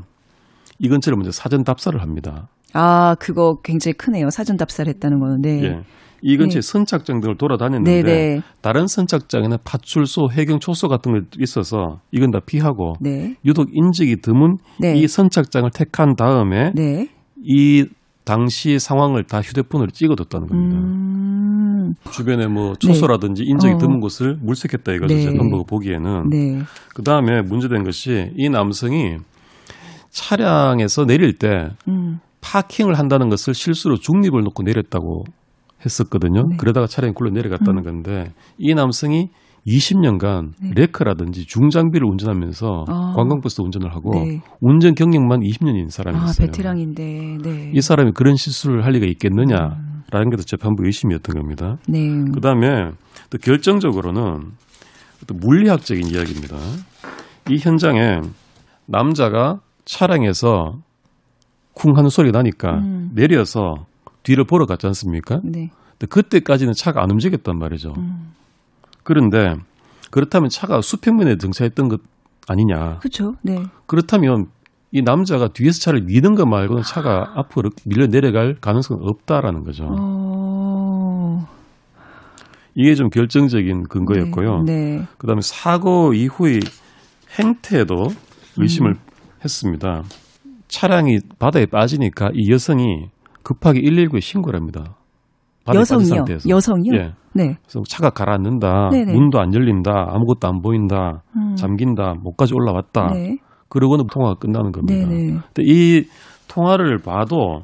이 0.78 0.88
근처를 0.88 1.16
먼저 1.16 1.32
사전 1.32 1.64
답사를 1.64 2.00
합니다. 2.00 2.48
아, 2.72 3.14
그거 3.18 3.56
굉장히 3.62 3.94
크네요. 3.94 4.30
사전 4.30 4.56
답사를 4.56 4.92
했다는 4.92 5.20
거는. 5.20 5.40
네. 5.42 5.62
예. 5.64 5.82
이 6.22 6.36
근처에 6.36 6.60
네. 6.60 6.66
선착장 6.66 7.20
등을 7.20 7.36
돌아다녔는데 7.36 8.02
네네. 8.02 8.40
다른 8.60 8.86
선착장에는 8.86 9.56
파출소, 9.64 10.28
해경 10.30 10.60
초소 10.60 10.88
같은 10.88 11.14
게 11.14 11.20
있어서 11.38 12.00
이건 12.12 12.30
다 12.30 12.40
피하고 12.44 12.94
네. 13.00 13.36
유독 13.44 13.68
인적이 13.72 14.16
드문 14.20 14.58
네. 14.78 14.96
이 14.96 15.08
선착장을 15.08 15.70
택한 15.74 16.16
다음에 16.16 16.72
네. 16.74 17.08
이 17.42 17.86
당시 18.24 18.78
상황을 18.78 19.24
다 19.24 19.40
휴대폰으로 19.40 19.90
찍어뒀다는 19.92 20.46
겁니다. 20.46 20.76
음... 20.76 21.94
주변에 22.12 22.46
뭐 22.46 22.74
초소라든지 22.74 23.42
네. 23.42 23.50
인적이 23.50 23.74
어. 23.74 23.78
드문 23.78 24.00
곳을 24.00 24.36
물색했다 24.42 24.92
이거죠. 24.92 25.14
네. 25.14 25.22
재판부가 25.22 25.64
보기에는. 25.66 26.28
네. 26.28 26.58
그 26.94 27.02
다음에 27.02 27.40
문제된 27.40 27.82
것이 27.82 28.30
이 28.36 28.50
남성이 28.50 29.16
차량에서 30.10 31.06
내릴 31.06 31.38
때 31.38 31.70
음. 31.88 32.18
파킹을 32.50 32.98
한다는 32.98 33.28
것을 33.28 33.54
실수로 33.54 33.96
중립을 33.96 34.42
놓고 34.42 34.64
내렸다고 34.64 35.24
했었거든요. 35.84 36.48
네. 36.48 36.56
그러다가 36.56 36.86
차량이 36.86 37.14
굴러 37.14 37.30
내려갔다는 37.30 37.78
음. 37.78 37.84
건데 37.84 38.32
이 38.58 38.74
남성이 38.74 39.28
20년간 39.66 40.52
네. 40.60 40.70
레크라든지 40.74 41.46
중장비를 41.46 42.06
운전하면서 42.08 42.84
아. 42.88 43.12
관광버스 43.14 43.60
운전을 43.62 43.94
하고 43.94 44.10
네. 44.14 44.40
운전 44.60 44.94
경력만 44.94 45.40
20년인 45.40 45.90
사람이었어요. 45.90 46.30
아, 46.30 46.46
베테랑인데 46.46 47.38
네. 47.42 47.72
이 47.72 47.80
사람이 47.80 48.12
그런 48.14 48.34
실수를 48.34 48.84
할 48.84 48.92
리가 48.92 49.06
있겠느냐라는 49.06 49.76
음. 50.12 50.30
게도 50.30 50.42
재판부 50.42 50.84
의심이었던 50.84 51.36
겁니다. 51.36 51.76
네. 51.88 52.08
그다음에 52.34 52.90
또 53.30 53.38
결정적으로는 53.38 54.40
또 55.26 55.34
물리학적인 55.34 56.06
이야기입니다. 56.06 56.56
이 57.50 57.58
현장에 57.58 58.20
남자가 58.86 59.60
차량에서 59.84 60.80
쿵 61.74 61.96
하는 61.96 62.10
소리가 62.10 62.38
나니까 62.38 62.78
음. 62.78 63.10
내려서 63.14 63.86
뒤를 64.22 64.44
보러 64.44 64.66
갔지 64.66 64.86
않습니까? 64.86 65.40
네. 65.44 65.70
근데 65.92 66.06
그때까지는 66.08 66.72
차가 66.72 67.02
안 67.02 67.10
움직였단 67.10 67.58
말이죠. 67.58 67.94
음. 67.96 68.32
그런데 69.02 69.54
그렇다면 70.10 70.48
차가 70.50 70.80
수평면에 70.80 71.36
등차했던 71.36 71.88
것 71.88 72.00
아니냐? 72.48 72.98
그렇죠. 72.98 73.34
네. 73.42 73.62
그렇다면 73.86 74.46
이 74.92 75.02
남자가 75.02 75.48
뒤에서 75.48 75.80
차를 75.80 76.02
미는 76.02 76.34
것 76.34 76.46
말고는 76.46 76.82
차가 76.82 77.32
앞으로 77.36 77.70
밀려 77.86 78.08
내려갈 78.08 78.56
가능성은 78.60 79.02
없다라는 79.08 79.64
거죠. 79.64 79.86
어... 79.88 81.46
이게 82.74 82.94
좀 82.94 83.08
결정적인 83.08 83.84
근거였고요. 83.84 84.62
네, 84.64 84.96
네. 84.98 85.06
그다음에 85.18 85.42
사고 85.42 86.12
이후의 86.12 86.60
행태에도 87.38 88.08
의심을 88.56 88.92
음. 88.92 88.98
했습니다. 89.44 90.02
차량이 90.70 91.18
바다에 91.38 91.66
빠지니까 91.66 92.30
이 92.34 92.50
여성이 92.50 93.08
급하게 93.42 93.80
119에 93.80 94.20
신고를 94.20 94.58
합니다. 94.58 94.96
여성이요? 95.72 96.24
여성이요? 96.48 96.94
예. 96.94 97.12
네. 97.32 97.56
그래서 97.62 97.82
차가 97.86 98.10
가라앉는다. 98.10 98.88
네네. 98.90 99.12
문도 99.12 99.38
안 99.40 99.54
열린다. 99.54 99.92
아무것도 100.08 100.48
안 100.48 100.62
보인다. 100.62 101.22
음. 101.36 101.54
잠긴다. 101.54 102.14
목까지 102.22 102.54
올라왔다. 102.54 103.12
네. 103.12 103.36
그러고는 103.68 104.06
통화가 104.12 104.36
끝나는 104.36 104.72
겁니다. 104.72 105.08
네네. 105.08 105.26
근데 105.26 105.62
이 105.62 106.04
통화를 106.48 106.98
봐도 106.98 107.62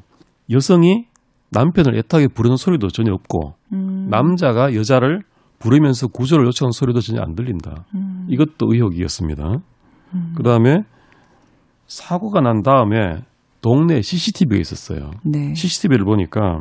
여성이 0.50 1.06
남편을 1.50 1.96
애타게 1.98 2.28
부르는 2.28 2.56
소리도 2.56 2.88
전혀 2.88 3.12
없고 3.12 3.54
음. 3.72 4.06
남자가 4.10 4.74
여자를 4.74 5.22
부르면서 5.58 6.06
구조를 6.08 6.46
요청하는 6.46 6.72
소리도 6.72 7.00
전혀 7.00 7.22
안 7.22 7.34
들린다. 7.34 7.86
음. 7.94 8.26
이것도 8.28 8.66
의혹이었습니다. 8.72 9.56
음. 10.14 10.32
그다음에 10.36 10.82
사고가 11.86 12.40
난 12.40 12.62
다음에 12.62 13.18
동네 13.60 14.02
CCTV가 14.02 14.60
있었어요. 14.60 15.10
네. 15.24 15.54
CCTV를 15.54 16.04
보니까 16.04 16.60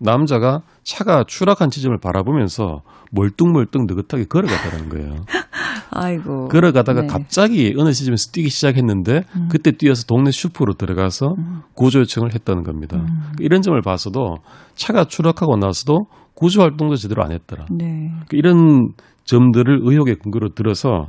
남자가 0.00 0.62
차가 0.82 1.24
추락한 1.26 1.70
지점을 1.70 1.96
바라보면서 1.98 2.82
멀뚱멀뚱 3.12 3.86
느긋하게 3.86 4.24
걸어갔다는 4.24 4.88
거예요. 4.88 5.24
아이고. 5.94 6.48
걸어가다가 6.48 7.02
네. 7.02 7.06
갑자기 7.06 7.74
어느 7.76 7.92
시점에서 7.92 8.32
뛰기 8.32 8.48
시작했는데 8.48 9.22
음. 9.36 9.48
그때 9.50 9.72
뛰어서 9.72 10.04
동네 10.06 10.30
슈퍼로 10.30 10.74
들어가서 10.74 11.34
음. 11.38 11.60
구조 11.74 12.00
요청을 12.00 12.34
했다는 12.34 12.62
겁니다. 12.64 12.96
음. 12.96 13.32
이런 13.38 13.60
점을 13.60 13.80
봐서도 13.80 14.36
차가 14.74 15.04
추락하고 15.04 15.56
나서도 15.56 16.06
구조 16.34 16.62
활동도 16.62 16.96
제대로 16.96 17.22
안 17.22 17.30
했더라. 17.30 17.66
네. 17.70 18.10
이런 18.32 18.88
점들을 19.24 19.80
의혹의 19.82 20.16
근거로 20.16 20.48
들어서 20.54 21.08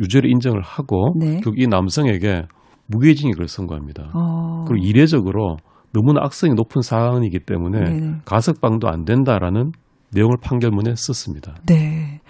유죄를 0.00 0.30
인정을 0.30 0.62
하고 0.62 1.14
네. 1.18 1.40
결국 1.42 1.58
이 1.58 1.66
남성에게 1.66 2.46
무기징역을 2.86 3.48
선고합니다. 3.48 4.10
어. 4.14 4.64
그리고 4.66 4.84
이례적으로 4.84 5.56
너무나 5.92 6.20
악성이 6.22 6.54
높은 6.54 6.82
사안이기 6.82 7.40
때문에 7.40 7.80
네 7.80 8.12
가석방도 8.24 8.88
안 8.88 9.04
된다라는 9.04 9.72
내용을 10.10 10.36
판결문에 10.42 10.94
썼습니다. 10.96 11.54
네. 11.66 12.20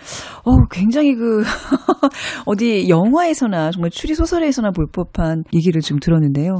어, 0.45 0.67
굉장히 0.69 1.15
그, 1.15 1.43
어디 2.47 2.89
영화에서나 2.89 3.71
정말 3.71 3.91
추리 3.91 4.15
소설에서나 4.17 4.73
볼 4.73 4.87
법한 4.93 5.45
얘기를 5.55 5.81
좀 5.81 5.99
들었는데요. 6.01 6.55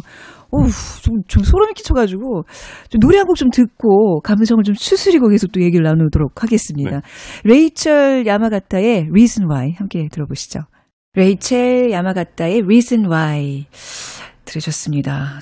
어 0.51 0.59
좀, 1.03 1.17
좀 1.27 1.43
소름이 1.43 1.75
끼쳐가지고, 1.75 2.45
좀 2.89 3.01
노래 3.01 3.19
한 3.19 3.27
곡 3.27 3.35
좀 3.37 3.51
듣고, 3.51 4.21
감성을 4.21 4.63
좀 4.63 4.75
추스리고 4.75 5.29
계속 5.29 5.51
또 5.53 5.61
얘기를 5.61 5.83
나누도록 5.85 6.43
하겠습니다. 6.43 6.91
네. 6.91 7.01
레이첼 7.45 8.25
야마가타의 8.27 9.09
Reason 9.11 9.51
Why 9.51 9.73
함께 9.77 10.07
들어보시죠. 10.13 10.61
레이첼 11.19 11.91
야마가타의 11.91 12.63
Reason 12.63 13.11
Why 13.11 13.67
들으셨습니다. 14.45 15.41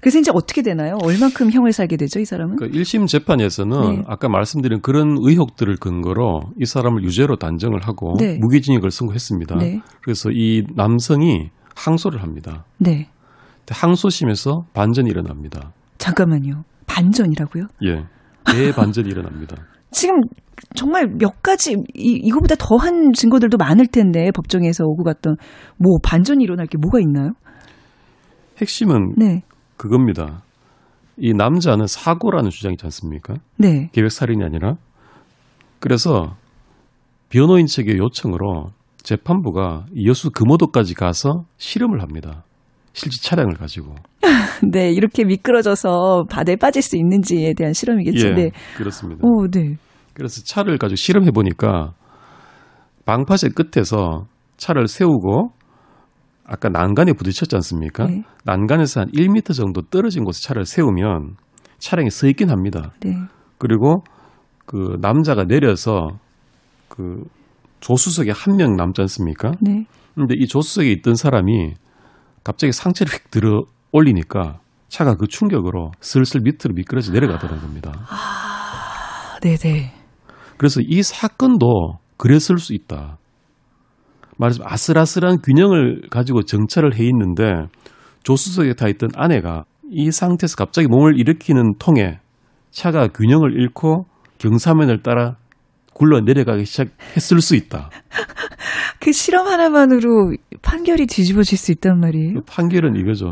그래서 0.00 0.18
이제 0.18 0.30
어떻게 0.32 0.60
되나요? 0.60 0.98
얼만큼 1.02 1.50
형을 1.50 1.72
살게 1.72 1.96
되죠, 1.96 2.20
이 2.20 2.26
사람은? 2.26 2.56
그러니까 2.56 2.78
1심 2.78 3.08
재판에서는 3.08 3.80
네. 3.80 4.02
아까 4.06 4.28
말씀드린 4.28 4.82
그런 4.82 5.16
의혹들을 5.18 5.78
근거로 5.78 6.42
이 6.60 6.66
사람을 6.66 7.02
유죄로 7.02 7.36
단정을 7.36 7.80
하고 7.88 8.14
네. 8.18 8.36
무기징역을 8.38 8.90
선고했습니다. 8.90 9.56
네. 9.56 9.80
그래서 10.02 10.30
이 10.30 10.64
남성이 10.74 11.50
항소를 11.74 12.22
합니다. 12.22 12.66
네. 12.76 13.08
항소심에서 13.70 14.66
반전이 14.74 15.08
일어납니다. 15.08 15.72
잠깐만요. 15.96 16.64
반전이라고요? 16.86 17.64
예. 17.86 18.04
대반전이 18.44 19.08
일어납니다. 19.08 19.56
지금 19.96 20.20
정말 20.74 21.06
몇 21.18 21.42
가지 21.42 21.72
이, 21.94 22.20
이거보다 22.22 22.54
더한 22.58 23.14
증거들도 23.14 23.56
많을 23.56 23.86
텐데 23.86 24.30
법정에서 24.30 24.84
오고 24.84 25.04
갔던 25.04 25.36
뭐 25.78 25.96
반전이 26.02 26.44
일어날 26.44 26.66
게 26.66 26.76
뭐가 26.76 27.00
있나요? 27.00 27.32
핵심은 28.58 29.14
네. 29.16 29.40
그겁니다. 29.78 30.42
이 31.16 31.32
남자는 31.32 31.86
사고라는 31.86 32.50
주장이 32.50 32.74
있지 32.74 32.84
않습니까? 32.84 33.36
네. 33.56 33.88
계획 33.92 34.12
살인이 34.12 34.44
아니라. 34.44 34.74
그래서 35.80 36.36
변호인 37.30 37.64
측의 37.64 37.96
요청으로 37.96 38.66
재판부가 38.98 39.86
여수 40.04 40.30
금오도까지 40.30 40.92
가서 40.92 41.44
실험을 41.56 42.02
합니다. 42.02 42.44
실제 42.92 43.18
차량을 43.22 43.54
가지고. 43.54 43.94
네, 44.72 44.92
이렇게 44.92 45.24
미끄러져서 45.24 46.24
바다에 46.28 46.56
빠질 46.56 46.82
수 46.82 46.98
있는지에 46.98 47.54
대한 47.54 47.72
실험이겠죠. 47.72 48.28
예, 48.28 48.32
네. 48.34 48.50
그렇습니다. 48.76 49.22
오, 49.26 49.48
네. 49.48 49.76
그래서 50.16 50.42
차를 50.42 50.78
가지고 50.78 50.96
실험해 50.96 51.30
보니까 51.30 51.92
방파제 53.04 53.50
끝에서 53.50 54.24
차를 54.56 54.88
세우고 54.88 55.50
아까 56.46 56.68
난간에 56.70 57.12
부딪혔지 57.12 57.54
않습니까? 57.56 58.06
네. 58.06 58.22
난간에서 58.44 59.00
한 59.02 59.08
1m 59.10 59.54
정도 59.54 59.82
떨어진 59.82 60.24
곳에 60.24 60.42
차를 60.42 60.64
세우면 60.64 61.36
차량이 61.78 62.08
서 62.10 62.26
있긴 62.28 62.50
합니다. 62.50 62.92
네. 63.00 63.14
그리고 63.58 64.02
그 64.64 64.96
남자가 65.00 65.44
내려서 65.44 66.08
그 66.88 67.22
조수석에 67.80 68.30
한 68.30 68.56
명 68.56 68.74
남지 68.76 69.02
않습니까? 69.02 69.52
네. 69.60 69.84
근데 70.14 70.34
이 70.38 70.46
조수석에 70.46 70.90
있던 70.92 71.14
사람이 71.14 71.74
갑자기 72.42 72.72
상체를 72.72 73.12
휙 73.12 73.30
들어 73.30 73.64
올리니까 73.92 74.60
차가 74.88 75.14
그 75.16 75.26
충격으로 75.26 75.90
슬슬 76.00 76.40
밑으로 76.40 76.72
미끄러져 76.74 77.12
내려가더라는 77.12 77.60
겁니다. 77.60 77.92
아, 78.08 79.38
네네. 79.42 79.92
그래서 80.56 80.80
이 80.82 81.02
사건도 81.02 81.98
그랬을 82.16 82.58
수 82.58 82.74
있다. 82.74 83.18
말하자면 84.38 84.70
아슬아슬한 84.70 85.38
균형을 85.42 86.08
가지고 86.10 86.42
정찰을 86.42 86.94
해 86.94 87.04
있는데 87.04 87.66
조수석에 88.22 88.74
타 88.74 88.88
있던 88.88 89.10
아내가 89.14 89.64
이 89.90 90.10
상태에서 90.10 90.56
갑자기 90.56 90.88
몸을 90.88 91.18
일으키는 91.18 91.74
통에 91.78 92.18
차가 92.70 93.06
균형을 93.08 93.52
잃고 93.52 94.06
경사면을 94.38 95.02
따라 95.02 95.36
굴러 95.94 96.20
내려가기 96.20 96.66
시작했을 96.66 97.40
수 97.40 97.56
있다. 97.56 97.88
그 99.00 99.12
실험 99.12 99.46
하나만으로 99.46 100.34
판결이 100.60 101.06
뒤집어질 101.06 101.56
수 101.56 101.72
있단 101.72 102.00
말이에요. 102.00 102.34
그 102.34 102.40
판결은 102.46 102.96
이거죠. 102.96 103.30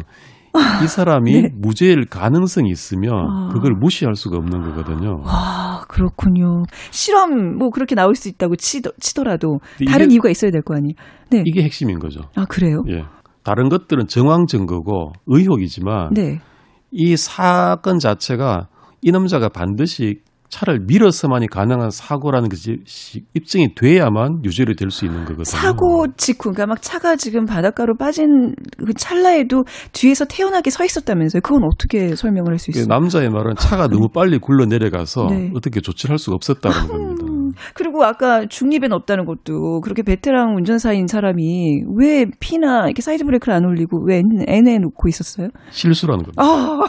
이 0.82 0.86
사람이 0.86 1.42
네. 1.42 1.48
무죄일 1.56 2.06
가능성이 2.06 2.70
있으면 2.70 3.12
아. 3.12 3.48
그걸 3.52 3.72
무시할 3.78 4.14
수가 4.14 4.36
없는 4.38 4.60
거거든요. 4.62 5.22
아, 5.26 5.82
그렇군요. 5.88 6.62
실험 6.90 7.56
뭐 7.58 7.70
그렇게 7.70 7.94
나올 7.94 8.14
수 8.14 8.28
있다고 8.28 8.56
치더, 8.56 8.90
치더라도 9.00 9.58
다른 9.88 10.10
이유가 10.10 10.30
있어야 10.30 10.50
될 10.50 10.62
거 10.62 10.74
아니에요. 10.76 10.94
네. 11.30 11.42
이게 11.44 11.62
핵심인 11.62 11.98
거죠. 11.98 12.20
아, 12.36 12.44
그래요? 12.46 12.82
예. 12.88 13.04
다른 13.42 13.68
것들은 13.68 14.06
정황 14.06 14.46
증거고 14.46 15.12
의혹이지만 15.26 16.14
네. 16.14 16.38
이 16.90 17.16
사건 17.16 17.98
자체가 17.98 18.68
이 19.02 19.10
남자가 19.10 19.48
반드시 19.48 20.20
차를 20.54 20.80
밀어서만이 20.86 21.48
가능한 21.48 21.90
사고라는 21.90 22.48
것이 22.48 22.78
입증이 23.34 23.74
돼야만 23.74 24.44
유죄로 24.44 24.74
될수 24.74 25.04
있는 25.04 25.20
거거든요. 25.24 25.44
사고 25.44 26.06
직후, 26.16 26.52
그러니까 26.52 26.66
막 26.66 26.80
차가 26.80 27.16
지금 27.16 27.44
바닷가로 27.44 27.96
빠진 27.96 28.54
그 28.78 28.94
찰나에도 28.94 29.64
뒤에서 29.92 30.26
태연하게 30.26 30.70
서 30.70 30.84
있었다면서요. 30.84 31.40
그건 31.42 31.64
어떻게 31.64 32.14
설명을 32.14 32.52
할 32.52 32.58
수 32.58 32.70
있어요? 32.70 32.86
남자의 32.86 33.30
말은 33.30 33.56
차가 33.56 33.88
너무 33.88 34.08
빨리 34.14 34.38
굴러 34.38 34.64
내려가서 34.66 35.26
네. 35.28 35.50
어떻게 35.56 35.80
조치를 35.80 36.12
할 36.12 36.18
수가 36.18 36.36
없었다는 36.36 36.86
겁니다. 36.86 37.24
그리고 37.74 38.04
아까 38.04 38.46
중립에 38.46 38.92
놨다는 38.92 39.24
것도 39.26 39.80
그렇게 39.80 40.02
베테랑 40.02 40.54
운전사인 40.56 41.08
사람이 41.08 41.82
왜 41.98 42.26
P나 42.38 42.84
이렇게 42.86 43.02
사이드 43.02 43.24
브레이크를 43.24 43.54
안 43.54 43.64
올리고 43.64 44.04
왜 44.06 44.22
N에 44.46 44.78
놓고 44.78 45.08
있었어요? 45.08 45.48
실수라는 45.70 46.24
겁니다. 46.24 46.42
아. 46.42 46.80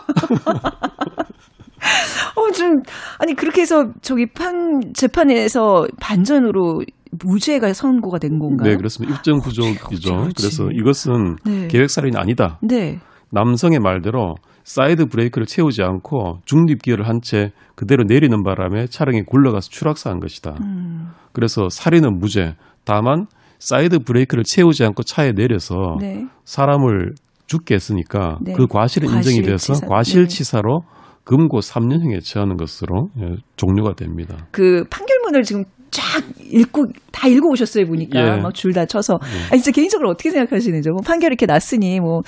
어, 2.35 2.51
좀, 2.51 2.81
아니, 3.19 3.33
그렇게 3.35 3.61
해서 3.61 3.87
저기 4.01 4.25
판, 4.27 4.81
재판에서 4.93 5.85
반전으로 5.99 6.81
무죄가 7.23 7.73
선고가 7.73 8.19
된 8.19 8.39
건가요? 8.39 8.71
네, 8.71 8.75
그렇습니다. 8.75 9.15
입증 9.15 9.39
부족이죠. 9.39 10.29
그래서 10.35 10.69
이것은 10.71 11.37
네. 11.45 11.67
계획살인이 11.67 12.17
아니다. 12.17 12.59
네. 12.61 12.99
남성의 13.31 13.79
말대로 13.79 14.35
사이드 14.63 15.05
브레이크를 15.07 15.45
채우지 15.45 15.83
않고 15.83 16.39
중립 16.45 16.81
기어를 16.81 17.07
한 17.07 17.19
채 17.21 17.51
그대로 17.75 18.03
내리는 18.03 18.43
바람에 18.43 18.87
차량이 18.87 19.21
굴러가서 19.23 19.69
추락사한 19.69 20.19
것이다. 20.19 20.55
음. 20.61 21.09
그래서 21.33 21.69
살인은 21.69 22.19
무죄. 22.19 22.55
다만 22.83 23.27
사이드 23.59 23.99
브레이크를 23.99 24.43
채우지 24.43 24.83
않고 24.85 25.03
차에 25.03 25.31
내려서 25.33 25.75
네. 25.99 26.25
사람을 26.45 27.13
죽게 27.47 27.75
했으니까 27.75 28.39
네. 28.41 28.53
그 28.53 28.67
과실은 28.67 29.09
인정이 29.09 29.41
돼서 29.43 29.73
과실치사로 29.87 30.81
네. 30.81 30.87
금고 31.25 31.59
3년형에 31.59 32.23
처하는 32.23 32.55
것으로 32.55 33.09
예, 33.19 33.35
종료가 33.57 33.95
됩니다. 33.95 34.47
그 34.51 34.85
판결문을 34.89 35.43
지금 35.43 35.63
쫙 35.91 36.23
읽고 36.39 36.85
다 37.11 37.27
읽어 37.27 37.47
오셨어요 37.49 37.85
보니까 37.85 38.37
예. 38.37 38.41
막줄 38.41 38.73
다 38.73 38.85
쳐서 38.85 39.17
예. 39.23 39.51
아니 39.51 39.61
진짜 39.61 39.71
개인적으로 39.71 40.09
어떻게 40.11 40.29
생각하시는지 40.29 40.89
뭐 40.89 40.99
판결 41.05 41.31
이렇게 41.31 41.45
났으니 41.45 41.99
뭐 41.99 42.21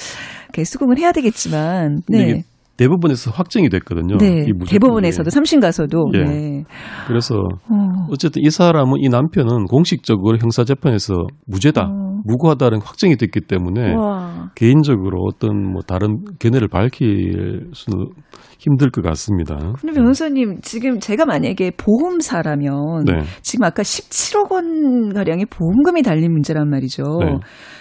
수긍은 0.63 0.97
해야 0.97 1.12
되겠지만 1.12 2.01
네. 2.07 2.43
대법원에서 2.77 3.31
확정이 3.31 3.69
됐거든요. 3.69 4.17
네. 4.17 4.45
대법원에서도 4.67 5.29
삼심 5.31 5.60
가서도. 5.60 6.12
예. 6.13 6.23
네. 6.23 6.63
그래서 7.07 7.36
어. 7.36 8.07
어쨌든 8.12 8.43
이 8.43 8.51
사람은 8.51 8.99
이 8.99 9.10
남편은 9.10 9.65
공식적으로 9.65 10.38
형사 10.38 10.63
재판에서 10.63 11.25
무죄다, 11.47 11.88
어. 11.89 12.21
무고하다는 12.23 12.81
확정이 12.83 13.17
됐기 13.17 13.41
때문에 13.41 13.95
와. 13.95 14.51
개인적으로 14.55 15.23
어떤 15.23 15.71
뭐 15.71 15.81
다른 15.81 16.23
견해를 16.39 16.67
밝힐 16.67 17.67
수는 17.73 18.10
힘들 18.59 18.89
것 18.89 19.03
같습니다. 19.03 19.55
근데 19.79 19.93
변호사님 19.93 20.61
지금 20.61 20.99
제가 20.99 21.25
만약에 21.25 21.71
보험사라면 21.77 23.05
네. 23.05 23.19
지금 23.41 23.65
아까 23.65 23.83
17억 23.83 24.51
원 24.51 25.13
가량의 25.13 25.45
보험금이 25.45 26.01
달린 26.01 26.31
문제란 26.31 26.69
말이죠. 26.69 27.03
네. 27.21 27.35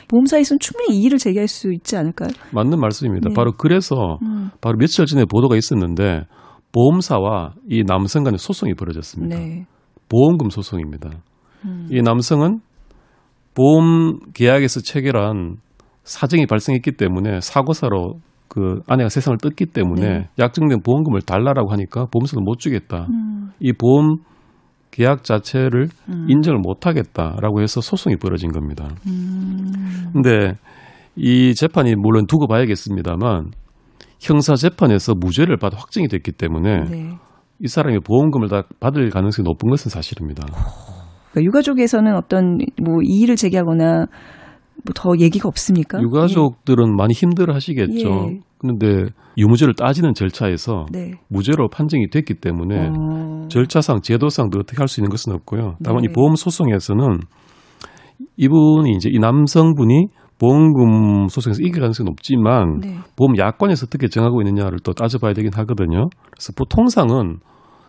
보험사에서는 0.09 0.59
충분히 0.61 0.99
이의를 0.99 1.19
제기할 1.19 1.49
수 1.49 1.73
있지 1.73 1.97
않을까요? 1.97 2.29
맞는 2.53 2.79
말씀입니다. 2.79 3.31
네. 3.31 3.35
바로 3.35 3.53
그래서 3.53 4.19
음. 4.23 4.51
바로 4.61 4.77
며칠 4.79 5.07
전에 5.07 5.25
보도가 5.25 5.57
있었는데 5.57 6.25
보험사와 6.73 7.55
이 7.69 7.83
남성 7.85 8.23
간의 8.25 8.39
소송이 8.39 8.75
벌어졌습니다. 8.75 9.39
네. 9.39 9.65
보험금 10.09 10.51
소송입니다. 10.51 11.11
음. 11.65 11.89
이 11.91 12.03
남성은 12.03 12.61
보험 13.55 14.19
계약에서 14.35 14.81
체결한 14.81 15.57
사정이 16.05 16.47
발생했기 16.47 16.93
때문에 16.93 17.41
사고사로 17.41 18.21
그 18.57 18.81
아내가 18.87 19.11
세상을 19.11 19.37
떴기 19.37 19.67
때문에 19.67 20.09
네. 20.09 20.29
약정된 20.39 20.81
보험금을 20.81 21.21
달라라고 21.21 21.71
하니까 21.73 22.07
보험사는 22.07 22.43
못 22.43 22.59
주겠다. 22.59 23.07
음. 23.11 23.51
이 23.61 23.75
보험 23.75 24.17
계약 24.91 25.25
자체를 25.25 25.89
음. 26.09 26.27
인정을 26.27 26.61
못 26.61 26.87
하겠다라고 26.87 27.61
해서 27.61 27.83
소송이 27.83 28.17
벌어진 28.17 28.51
겁니다. 28.51 28.89
음. 29.07 30.11
근데 30.11 30.55
이 31.17 31.55
재판이 31.55 31.97
물론 31.97 32.27
두고 32.27 32.47
봐야겠습니다만 32.47 33.51
형사 34.21 34.55
재판에서 34.55 35.13
무죄를 35.15 35.59
받아 35.59 35.77
확정이 35.77 36.09
됐기 36.09 36.33
때문에 36.33 36.85
네. 36.89 37.11
이 37.61 37.69
사람이 37.69 37.99
보험금을 38.01 38.49
다 38.49 38.63
받을 38.81 39.11
가능성이 39.11 39.45
높은 39.45 39.69
것은 39.69 39.91
사실입니다. 39.91 40.47
그러니까 41.31 41.45
유가족에서는 41.45 42.17
어떤 42.17 42.57
뭐 42.83 43.01
이의를 43.05 43.37
제기하거나 43.37 43.99
뭐 43.99 44.07
더 44.95 45.13
얘기가 45.19 45.49
없습니까? 45.49 46.01
유가족들은 46.01 46.89
예. 46.89 46.95
많이 46.97 47.13
힘들어 47.13 47.55
하시겠죠. 47.55 48.09
예. 48.09 48.41
그런데 48.59 49.11
유무죄를 49.37 49.75
따지는 49.75 50.15
절차에서 50.15 50.87
네. 50.91 51.13
무죄로 51.29 51.69
판정이 51.69 52.09
됐기 52.11 52.35
때문에 52.35 52.89
어. 52.89 53.49
절차상 53.49 54.01
제도상도 54.03 54.61
어떻게 54.61 54.79
할 54.79 54.89
수 54.89 55.01
있는 55.01 55.11
것은 55.11 55.33
없고요. 55.35 55.77
다만 55.85 56.03
네. 56.03 56.09
이 56.09 56.13
보험 56.15 56.37
소송에서는 56.37 57.21
이분이 58.37 58.93
이제 58.97 59.11
이 59.13 59.19
남성분이 59.19 60.09
보험금 60.39 61.29
소송에서 61.29 61.63
이길 61.63 61.81
가능성이 61.81 62.07
높지만 62.07 62.81
네. 62.81 62.97
보험 63.17 63.37
약관에서 63.39 63.87
어떻게 63.87 64.09
정하고 64.09 64.41
있느냐를 64.43 64.79
또 64.85 64.93
따져봐야 64.93 65.33
되긴 65.33 65.53
하거든요. 65.55 66.09
그래서 66.31 66.53
보통상은 66.57 67.39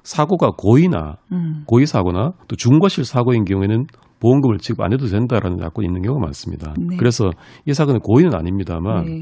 사고가 0.03 0.51
고의나 0.57 1.17
음. 1.33 1.63
고의 1.65 1.85
사고나 1.85 2.31
또 2.47 2.55
중과실 2.55 3.03
사고인 3.03 3.43
경우에는 3.43 3.85
보험금을 4.19 4.57
지급 4.57 4.81
안 4.81 4.93
해도 4.93 5.05
된다라는 5.05 5.59
약관이 5.59 5.85
있는 5.85 6.01
경우가 6.01 6.25
많습니다. 6.25 6.73
네. 6.77 6.97
그래서 6.97 7.29
이 7.65 7.73
사건은 7.73 7.99
고의는 7.99 8.35
아닙니다만 8.35 9.05
네. 9.05 9.21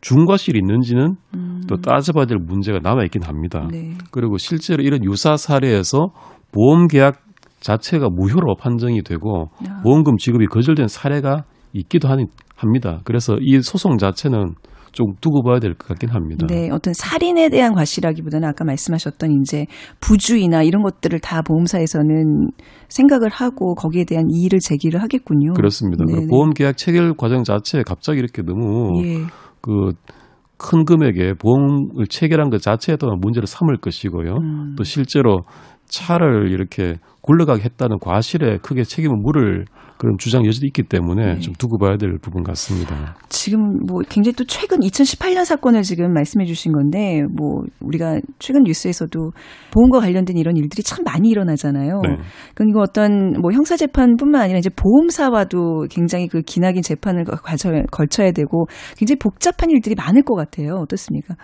중과실이 0.00 0.58
있는지는 0.58 1.16
음. 1.34 1.62
또 1.68 1.76
따져봐야 1.76 2.26
될 2.26 2.38
문제가 2.38 2.78
남아 2.82 3.04
있긴 3.04 3.22
합니다. 3.24 3.66
네. 3.70 3.94
그리고 4.10 4.38
실제로 4.38 4.82
이런 4.82 5.04
유사 5.04 5.36
사례에서 5.36 6.10
보험 6.52 6.86
계약 6.86 7.20
자체가 7.60 8.08
무효로 8.08 8.54
판정이 8.56 9.02
되고 9.02 9.48
야. 9.66 9.80
보험금 9.82 10.16
지급이 10.16 10.46
거절된 10.46 10.86
사례가 10.86 11.44
있기도 11.72 12.08
합니다. 12.56 13.00
그래서 13.04 13.36
이 13.40 13.60
소송 13.60 13.98
자체는 13.98 14.54
좀 14.92 15.14
두고 15.20 15.42
봐야 15.42 15.58
될 15.60 15.74
것 15.74 15.88
같긴 15.88 16.10
합니다. 16.10 16.46
네, 16.48 16.70
어떤 16.70 16.92
살인에 16.94 17.48
대한 17.48 17.74
과실이라기보다는 17.74 18.48
아까 18.48 18.64
말씀하셨던 18.64 19.30
이제 19.40 19.66
부주의나 20.00 20.62
이런 20.62 20.82
것들을 20.82 21.18
다 21.20 21.42
보험사에서는 21.42 22.48
생각을 22.88 23.28
하고 23.30 23.74
거기에 23.74 24.04
대한 24.04 24.26
이의를 24.30 24.58
제기를 24.60 25.02
하겠군요. 25.02 25.52
그렇습니다. 25.54 26.04
네, 26.06 26.20
네. 26.20 26.26
보험 26.28 26.50
계약 26.50 26.76
체결 26.76 27.14
과정 27.14 27.44
자체에 27.44 27.82
갑자기 27.86 28.18
이렇게 28.18 28.42
너무 28.42 29.02
예. 29.04 29.18
그큰 29.60 30.84
금액의 30.84 31.34
보험을 31.34 32.06
체결한 32.08 32.50
것 32.50 32.60
자체에 32.62 32.96
또한 32.96 33.18
문제를 33.20 33.46
삼을 33.46 33.78
것이고요. 33.78 34.34
음. 34.36 34.74
또 34.76 34.84
실제로 34.84 35.40
차를 35.86 36.50
이렇게 36.50 36.94
굴러가게 37.28 37.62
했다는 37.62 37.98
과실에 37.98 38.56
크게 38.62 38.84
책임을 38.84 39.18
물을 39.18 39.66
그런 39.98 40.16
주장 40.16 40.46
여지도 40.46 40.66
있기 40.66 40.84
때문에 40.84 41.34
네. 41.34 41.40
좀 41.40 41.52
두고 41.52 41.76
봐야 41.76 41.98
될 41.98 42.16
부분 42.22 42.42
같습니다. 42.42 43.16
지금 43.28 43.60
뭐 43.86 44.00
굉장히 44.08 44.34
또 44.34 44.44
최근 44.44 44.78
2018년 44.78 45.44
사건을 45.44 45.82
지금 45.82 46.14
말씀해 46.14 46.46
주신 46.46 46.72
건데 46.72 47.20
뭐 47.36 47.64
우리가 47.80 48.18
최근 48.38 48.62
뉴스에서도 48.62 49.32
보험과 49.74 50.00
관련된 50.00 50.38
이런 50.38 50.56
일들이 50.56 50.82
참 50.82 51.04
많이 51.04 51.28
일어나잖아요. 51.28 52.00
네. 52.02 52.16
그리고 52.54 52.80
어떤 52.80 53.32
뭐 53.42 53.52
형사 53.52 53.76
재판뿐만 53.76 54.40
아니라 54.40 54.58
이제 54.58 54.70
보험사와도 54.70 55.88
굉장히 55.90 56.28
그 56.28 56.40
기나긴 56.40 56.82
재판을 56.82 57.24
걸쳐야 57.90 58.32
되고 58.32 58.66
굉장히 58.96 59.18
복잡한 59.18 59.68
일들이 59.68 59.94
많을 59.94 60.22
것 60.22 60.34
같아요. 60.34 60.76
어떻습니까? 60.76 61.34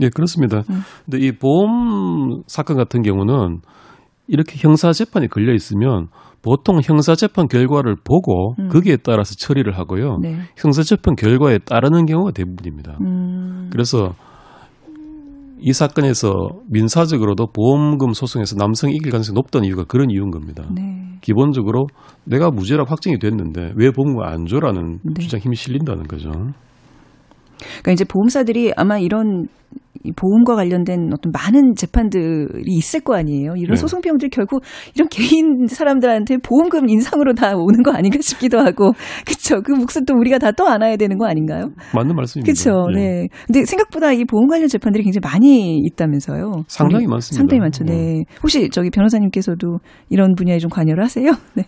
예, 0.00 0.10
그렇습니다. 0.10 0.58
음. 0.70 0.82
근데 1.04 1.26
이 1.26 1.32
보험 1.32 2.42
사건 2.46 2.76
같은 2.76 3.02
경우는 3.02 3.62
이렇게 4.26 4.56
형사 4.56 4.92
재판이 4.92 5.28
걸려 5.28 5.52
있으면 5.52 6.08
보통 6.42 6.80
형사 6.82 7.14
재판 7.14 7.48
결과를 7.48 7.96
보고 8.04 8.54
음. 8.58 8.68
거기에 8.68 8.98
따라서 8.98 9.34
처리를 9.34 9.78
하고요. 9.78 10.18
네. 10.20 10.36
형사 10.56 10.82
재판 10.82 11.16
결과에 11.16 11.58
따르는 11.58 12.04
경우가 12.06 12.32
대부분입니다. 12.32 12.98
음. 13.00 13.70
그래서 13.72 14.14
이 15.58 15.72
사건에서 15.72 16.32
민사적으로도 16.70 17.46
보험금 17.46 18.12
소송에서 18.12 18.56
남성이 18.56 18.96
이길 18.96 19.10
가능성이 19.10 19.34
높다는 19.34 19.66
이유가 19.66 19.84
그런 19.84 20.10
이유인 20.10 20.30
겁니다. 20.30 20.64
네. 20.74 21.18
기본적으로 21.22 21.86
내가 22.24 22.50
무죄라고 22.50 22.90
확정이 22.90 23.18
됐는데 23.18 23.72
왜 23.76 23.90
보험금을 23.90 24.26
안 24.26 24.44
줘라는 24.44 24.98
네. 25.02 25.14
주장 25.22 25.40
힘이 25.40 25.56
실린다는 25.56 26.04
거죠. 26.04 26.30
그러니까 26.30 27.92
이제 27.92 28.04
보험사들이 28.04 28.72
아마 28.76 28.98
이런 28.98 29.46
보험과 30.16 30.54
관련된 30.56 31.10
어떤 31.12 31.30
많은 31.32 31.74
재판들이 31.76 32.64
있을 32.66 33.00
거 33.00 33.14
아니에요. 33.16 33.54
이런 33.56 33.74
네. 33.74 33.76
소송 33.76 34.00
비용들 34.00 34.30
결국 34.30 34.62
이런 34.94 35.08
개인 35.08 35.66
사람들한테 35.66 36.38
보험금 36.38 36.88
인상으로 36.88 37.34
다 37.34 37.52
오는 37.54 37.82
거 37.82 37.92
아닌가 37.92 38.18
싶기도 38.20 38.58
하고, 38.60 38.92
그렇죠. 39.26 39.60
그 39.62 39.72
몫은 39.72 40.06
또 40.06 40.14
우리가 40.14 40.38
다 40.38 40.54
또 40.56 40.66
안아야 40.68 40.96
되는 40.96 41.18
거 41.18 41.26
아닌가요? 41.26 41.70
맞는 41.94 42.14
말씀입니다. 42.14 42.52
그렇죠. 42.52 42.86
네. 42.94 43.22
네. 43.22 43.28
근데 43.46 43.64
생각보다 43.64 44.12
이 44.12 44.24
보험 44.24 44.46
관련 44.48 44.68
재판들이 44.68 45.04
굉장히 45.04 45.20
많이 45.22 45.78
있다면서요. 45.78 46.64
상당히 46.68 47.06
많습니다. 47.06 47.40
상당히 47.40 47.60
많죠. 47.60 47.84
네. 47.84 47.92
네. 47.94 48.24
혹시 48.42 48.68
저기 48.70 48.90
변호사님께서도 48.90 49.78
이런 50.10 50.34
분야에 50.34 50.58
좀 50.58 50.70
관여를 50.70 51.02
하세요? 51.04 51.30
네. 51.54 51.64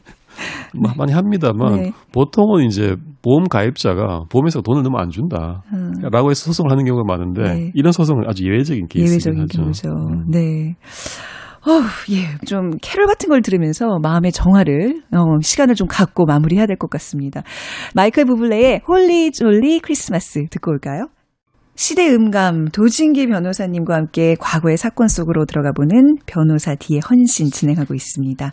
뭐 0.75 0.93
많이 0.97 1.13
합니다만 1.13 1.77
네. 1.77 1.93
보통은 2.13 2.65
이제 2.65 2.97
보험 3.23 3.45
가입자가 3.49 4.25
보험회사가 4.31 4.63
돈을 4.63 4.83
너무 4.83 4.99
안 4.99 5.11
준다라고 5.11 6.31
해서 6.31 6.47
소송을 6.47 6.71
하는 6.71 6.85
경우가 6.85 7.05
많은데 7.07 7.43
네. 7.43 7.71
이런 7.75 7.93
소송은 7.93 8.25
아주 8.29 8.45
예외적인 8.45 8.89
케이스죠. 8.89 9.31
경우죠. 9.33 9.89
음. 9.91 10.31
네. 10.31 10.75
어, 11.69 11.83
예, 12.13 12.39
좀 12.47 12.71
캐럴 12.81 13.07
같은 13.09 13.29
걸 13.29 13.43
들으면서 13.43 13.99
마음의 14.01 14.31
정화를 14.31 15.03
어, 15.17 15.41
시간을 15.43 15.75
좀 15.75 15.89
갖고 15.89 16.25
마무리해야 16.25 16.67
될 16.67 16.77
것 16.77 16.89
같습니다. 16.91 17.43
마이클 17.95 18.25
부블레의 18.25 18.83
Holly 18.87 19.33
Jolly 19.33 19.81
Christmas 19.81 20.47
듣고 20.51 20.71
올까요? 20.71 21.09
시대 21.75 22.09
음감 22.09 22.67
도진기 22.73 23.27
변호사님과 23.27 23.95
함께 23.95 24.37
과거의 24.39 24.77
사건 24.77 25.09
속으로 25.09 25.45
들어가 25.45 25.73
보는 25.73 26.17
변호사 26.25 26.75
D의 26.75 27.01
헌신 27.01 27.51
진행하고 27.51 27.95
있습니다. 27.95 28.53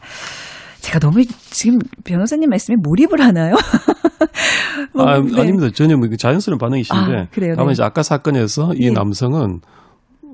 제가 0.83 0.99
너무 0.99 1.23
지금 1.49 1.79
변호사님 2.03 2.49
말씀에 2.49 2.75
몰입을 2.75 3.21
하나요? 3.21 3.55
뭐, 4.93 5.05
아, 5.07 5.21
네. 5.21 5.39
아닙니다. 5.39 5.69
전혀 5.73 5.95
뭐 5.95 6.09
자연스러운 6.09 6.57
반응이신데. 6.57 7.17
아, 7.17 7.27
그래요. 7.31 7.53
다만 7.55 7.67
네. 7.67 7.71
이제 7.73 7.83
아까 7.83 8.03
사건에서 8.03 8.73
이 8.75 8.87
네. 8.87 8.91
남성은 8.91 9.61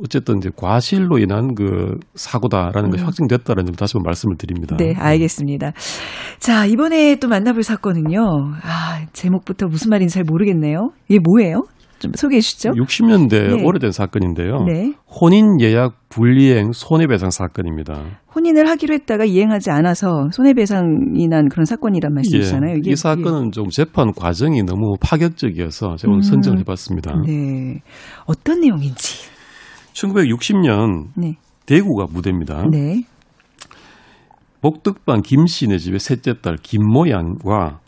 어쨌든 0.03 0.37
이제 0.39 0.49
과실로 0.55 1.19
인한 1.19 1.53
그 1.53 1.99
사고다라는 2.15 2.89
것이 2.89 3.03
음. 3.03 3.07
확정됐다는 3.07 3.67
점 3.67 3.75
다시 3.75 3.93
한번 3.95 4.09
말씀을 4.09 4.37
드립니다. 4.37 4.75
네, 4.77 4.95
알겠습니다. 4.97 5.73
자, 6.39 6.65
이번에 6.65 7.17
또 7.17 7.27
만나볼 7.27 7.61
사건은요. 7.61 8.19
아, 8.63 9.05
제목부터 9.13 9.67
무슨 9.67 9.91
말인지 9.91 10.15
잘 10.15 10.23
모르겠네요. 10.23 10.89
이게 11.09 11.19
뭐예요? 11.23 11.65
좀 11.99 12.11
소개해 12.15 12.41
주시죠. 12.41 12.71
60년대 12.71 13.57
네. 13.57 13.63
오래된 13.63 13.91
사건인데요. 13.91 14.63
네. 14.65 14.93
혼인 15.07 15.59
예약 15.61 15.93
불이행 16.09 16.71
손해배상 16.71 17.29
사건입니다. 17.29 18.21
혼인을 18.33 18.69
하기로 18.69 18.93
했다가 18.93 19.25
이행하지 19.25 19.69
않아서 19.71 20.29
손해배상이 20.31 21.27
난 21.29 21.49
그런 21.49 21.65
사건이란 21.65 22.13
말씀이시잖아요. 22.13 22.75
예. 22.85 22.91
이 22.91 22.95
사건은 22.95 23.47
예. 23.47 23.51
좀 23.51 23.69
재판 23.69 24.13
과정이 24.13 24.63
너무 24.63 24.95
파격적이어서 25.01 25.97
제가 25.97 26.11
오늘 26.11 26.19
음. 26.19 26.21
선정을 26.21 26.59
해봤습니다. 26.59 27.21
네. 27.25 27.81
어떤 28.25 28.61
내용인지. 28.61 29.29
1960년 29.93 31.07
네. 31.15 31.33
대구가 31.65 32.05
무대입니다. 32.11 32.65
네. 32.71 33.03
목덕방 34.61 35.21
김 35.21 35.45
씨네 35.45 35.77
집의 35.77 35.99
셋째 35.99 36.33
딸 36.41 36.57
김모 36.61 37.09
양과 37.09 37.79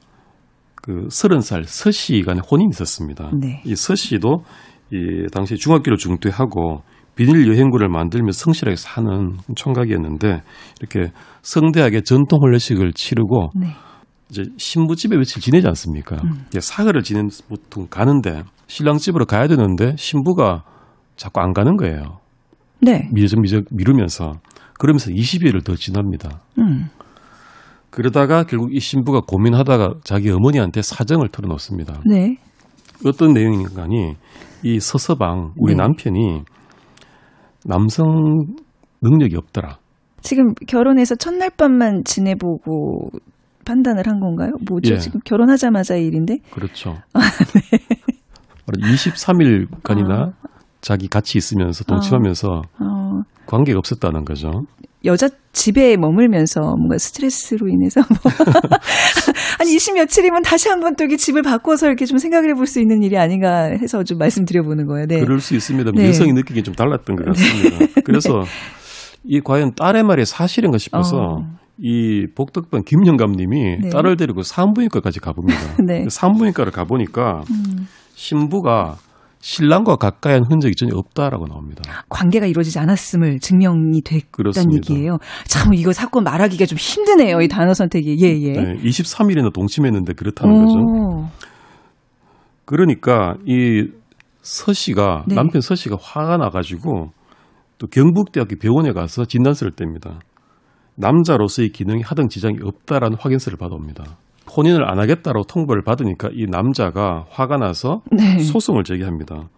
그 0.81 1.07
서른 1.09 1.41
살 1.41 1.63
서씨 1.63 2.23
간에 2.25 2.41
혼인이 2.49 2.69
있었습니다. 2.71 3.31
네. 3.33 3.61
이 3.65 3.75
서씨도 3.75 4.43
이 4.91 5.27
당시 5.31 5.55
중학교를 5.55 5.97
중퇴하고 5.97 6.81
비닐 7.15 7.47
여행구를 7.47 7.89
만들며 7.89 8.31
성실하게 8.31 8.75
사는 8.75 9.37
총각이었는데 9.55 10.41
이렇게 10.79 11.11
성대하게 11.41 12.01
전통 12.01 12.39
혼례식을 12.41 12.93
치르고 12.93 13.51
네. 13.55 13.67
이제 14.29 14.45
신부 14.57 14.95
집에 14.95 15.17
며칠 15.17 15.41
지내지 15.41 15.67
않습니까? 15.67 16.15
음. 16.23 16.45
사흘을 16.57 17.03
지낸 17.03 17.29
보통 17.49 17.87
가는데 17.89 18.43
신랑 18.67 18.97
집으로 18.97 19.25
가야 19.25 19.47
되는데 19.47 19.93
신부가 19.97 20.63
자꾸 21.17 21.41
안 21.41 21.53
가는 21.53 21.75
거예요. 21.75 22.19
네. 22.79 23.09
미저 23.11 23.35
미루면서 23.69 24.33
그러면서 24.79 25.11
20일을 25.11 25.63
더 25.63 25.75
지납니다. 25.75 26.39
음. 26.57 26.87
그러다가 27.91 28.43
결국 28.43 28.73
이 28.73 28.79
신부가 28.79 29.21
고민하다가 29.27 29.95
자기 30.03 30.31
어머니한테 30.31 30.81
사정을 30.81 31.29
털어놓습니다. 31.29 32.01
네. 32.05 32.37
어떤 33.05 33.33
내용인가니 33.33 34.15
이 34.63 34.79
서서방 34.79 35.53
우리 35.57 35.73
네. 35.73 35.83
남편이 35.83 36.43
남성 37.65 38.05
능력이 39.01 39.35
없더라. 39.35 39.77
지금 40.21 40.53
결혼해서 40.67 41.15
첫날 41.15 41.49
밤만 41.49 42.03
지내보고 42.05 43.09
판단을 43.65 44.07
한 44.07 44.19
건가요? 44.19 44.51
뭐죠? 44.67 44.93
예. 44.93 44.97
지금 44.97 45.19
결혼하자마자 45.25 45.95
일인데? 45.95 46.37
그렇죠. 46.51 46.97
아, 47.13 47.19
네. 47.19 47.79
23일간이나 48.71 50.11
아. 50.11 50.33
자기 50.79 51.07
같이 51.07 51.37
있으면서 51.37 51.83
동침하면서 51.83 52.61
아. 52.77 53.21
관계가 53.45 53.79
없었다는 53.79 54.23
거죠. 54.25 54.49
여자 55.03 55.29
집에 55.51 55.97
머물면서 55.97 56.61
뭔가 56.61 56.97
스트레스로 56.97 57.67
인해서 57.67 58.01
뭐 58.01 58.31
한 59.57 59.67
20 59.67 59.95
며칠이면 59.95 60.43
다시 60.43 60.69
한번 60.69 60.95
또 60.95 61.03
이렇게 61.03 61.17
집을 61.17 61.41
바꿔서 61.41 61.87
이렇게 61.87 62.05
좀 62.05 62.17
생각을 62.17 62.49
해볼 62.51 62.67
수 62.67 62.79
있는 62.79 63.03
일이 63.03 63.17
아닌가 63.17 63.63
해서 63.65 64.03
좀 64.03 64.17
말씀드려보는 64.17 64.87
거예요. 64.87 65.07
네. 65.07 65.19
그럴 65.19 65.39
수 65.39 65.55
있습니다. 65.55 65.91
네. 65.95 66.07
여성이 66.07 66.33
느끼기 66.33 66.63
좀 66.63 66.73
달랐던 66.73 67.15
것 67.15 67.25
같습니다. 67.25 67.77
네. 67.95 68.01
그래서 68.03 68.43
이 69.23 69.41
과연 69.41 69.73
딸의 69.75 70.03
말이 70.03 70.25
사실인가 70.25 70.77
싶어서 70.77 71.17
어. 71.17 71.61
이 71.77 72.27
복덕반 72.35 72.83
김영감 72.83 73.31
님이 73.33 73.77
네. 73.81 73.89
딸을 73.89 74.17
데리고 74.17 74.43
산부인과까지 74.43 75.19
가봅니다. 75.19 75.59
네. 75.83 76.05
산부인과를 76.09 76.71
가보니까 76.71 77.43
음. 77.49 77.87
신부가 78.13 78.97
신랑과 79.41 79.95
가까이 79.95 80.33
한 80.33 80.43
흔적이 80.49 80.75
전혀 80.75 80.95
없다라고 80.95 81.47
나옵니다. 81.47 81.83
관계가 82.09 82.45
이루어지지 82.45 82.79
않았음을 82.79 83.39
증명이 83.39 84.01
됐다는 84.01 84.73
얘기예요. 84.75 85.17
참 85.47 85.73
이거 85.73 85.91
사건 85.93 86.23
말하기가 86.23 86.65
좀 86.65 86.77
힘드네요. 86.77 87.41
이 87.41 87.47
단어 87.47 87.73
선택이. 87.73 88.17
예, 88.21 88.39
예. 88.39 88.51
네, 88.53 88.75
23일이나 88.77 89.51
동침했는데 89.53 90.13
그렇다는 90.13 90.55
오. 90.55 90.65
거죠. 90.65 91.29
그러니까 92.65 93.35
이 93.45 94.01
서 94.41 94.73
씨가 94.73 95.25
네. 95.27 95.35
남편 95.35 95.61
서 95.61 95.75
씨가 95.75 95.97
화가 96.01 96.37
나 96.37 96.49
가지고 96.49 97.11
또 97.77 97.87
경북대학교 97.87 98.55
병원에 98.57 98.91
가서 98.91 99.25
진단서를 99.25 99.73
뗍니다. 99.73 100.19
남자로서의 100.95 101.69
기능이 101.69 102.01
하등 102.01 102.27
지장이 102.27 102.57
없다라는 102.63 103.17
확인서를 103.19 103.57
받아옵니다. 103.57 104.03
혼인을 104.55 104.89
안 104.89 104.99
하겠다라고 104.99 105.43
통보를 105.45 105.83
받으니까 105.83 106.29
이 106.33 106.45
남자가 106.45 107.25
화가 107.29 107.57
나서 107.57 108.01
네. 108.11 108.39
소송을 108.39 108.83
제기합니다. 108.83 109.49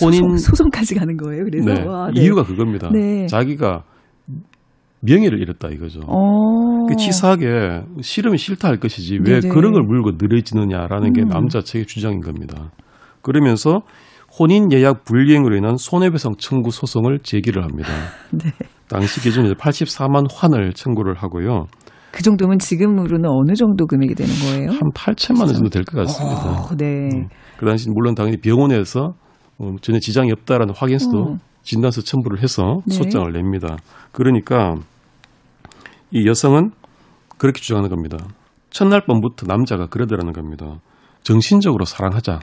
혼인 0.00 0.36
소송, 0.36 0.70
까지 0.70 0.94
가는 0.94 1.16
거예요. 1.16 1.44
그래서 1.44 1.72
네. 1.72 1.84
와, 1.84 2.10
네. 2.14 2.22
이유가 2.22 2.44
그겁니다. 2.44 2.88
네. 2.92 3.26
자기가 3.26 3.82
명예를 5.00 5.40
잃었다 5.40 5.68
이거죠. 5.68 6.00
어. 6.06 6.86
그 6.88 6.96
치사하게 6.96 7.82
싫으면 8.00 8.36
싫다 8.36 8.68
할 8.68 8.78
것이지 8.78 9.18
왜 9.24 9.40
네네. 9.40 9.52
그런 9.52 9.72
걸 9.72 9.82
물고 9.82 10.12
늘어지느냐라는 10.16 11.08
음. 11.08 11.12
게 11.12 11.24
남자 11.24 11.60
측의 11.60 11.86
주장인 11.86 12.20
겁니다. 12.20 12.70
그러면서 13.22 13.82
혼인 14.38 14.72
예약 14.72 15.04
불이행으로 15.04 15.56
인한 15.56 15.76
손해배상 15.76 16.34
청구 16.38 16.70
소송을 16.70 17.18
제기를 17.20 17.64
합니다. 17.64 17.90
네. 18.30 18.50
당시 18.88 19.20
기준으로 19.20 19.54
84만 19.54 20.26
환을 20.32 20.72
청구를 20.72 21.14
하고요. 21.14 21.66
그 22.12 22.22
정도면 22.22 22.58
지금으로는 22.58 23.28
어느 23.28 23.54
정도 23.54 23.86
금액이 23.86 24.14
되는 24.14 24.32
거예요? 24.34 24.70
한 24.70 24.80
8천만 24.94 25.40
원 25.46 25.54
정도 25.54 25.70
될 25.70 25.82
것 25.84 25.96
같습니다. 25.98 26.62
어, 26.62 26.76
네. 26.76 27.08
음. 27.12 27.28
그 27.56 27.66
당시 27.66 27.88
물론 27.90 28.14
당연히 28.14 28.36
병원에서 28.36 29.14
어, 29.58 29.70
전혀 29.80 29.98
지장이 29.98 30.30
없다라는 30.32 30.74
확인서도 30.76 31.18
어. 31.18 31.36
진단서 31.62 32.02
첨부를 32.02 32.42
해서 32.42 32.82
네. 32.86 32.94
소장을 32.94 33.32
냅니다. 33.32 33.76
그러니까 34.12 34.74
이 36.10 36.26
여성은 36.26 36.70
그렇게 37.38 37.60
주장하는 37.60 37.88
겁니다. 37.88 38.18
첫날 38.70 39.02
밤부터 39.06 39.46
남자가 39.46 39.86
그러더라는 39.86 40.32
겁니다. 40.32 40.80
정신적으로 41.22 41.84
사랑하자. 41.84 42.40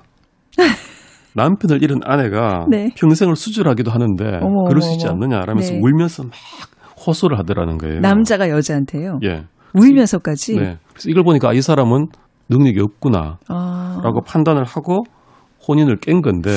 남편을 1.36 1.84
잃은 1.84 2.00
아내가 2.06 2.66
네. 2.70 2.90
평생을 2.98 3.36
수술하기도 3.36 3.92
하는데 3.92 4.40
어머, 4.42 4.64
그럴 4.68 4.82
수 4.82 4.94
있지 4.94 5.06
않느냐라면서 5.08 5.74
네. 5.74 5.80
울면서 5.82 6.24
막 6.24 6.32
호소를 7.06 7.38
하더라는 7.40 7.78
거예요. 7.78 8.00
남자가 8.00 8.50
여자한테요? 8.50 9.20
예. 9.24 9.44
울면서까지? 9.74 10.56
네. 10.56 10.78
그래서 10.94 11.10
이걸 11.10 11.24
보니까 11.24 11.54
이 11.54 11.62
사람은 11.62 12.08
능력이 12.50 12.80
없구나. 12.82 13.38
아. 13.48 14.02
라고 14.04 14.22
판단을 14.22 14.64
하고 14.64 15.04
혼인을 15.68 15.98
깬 15.98 16.22
건데 16.22 16.52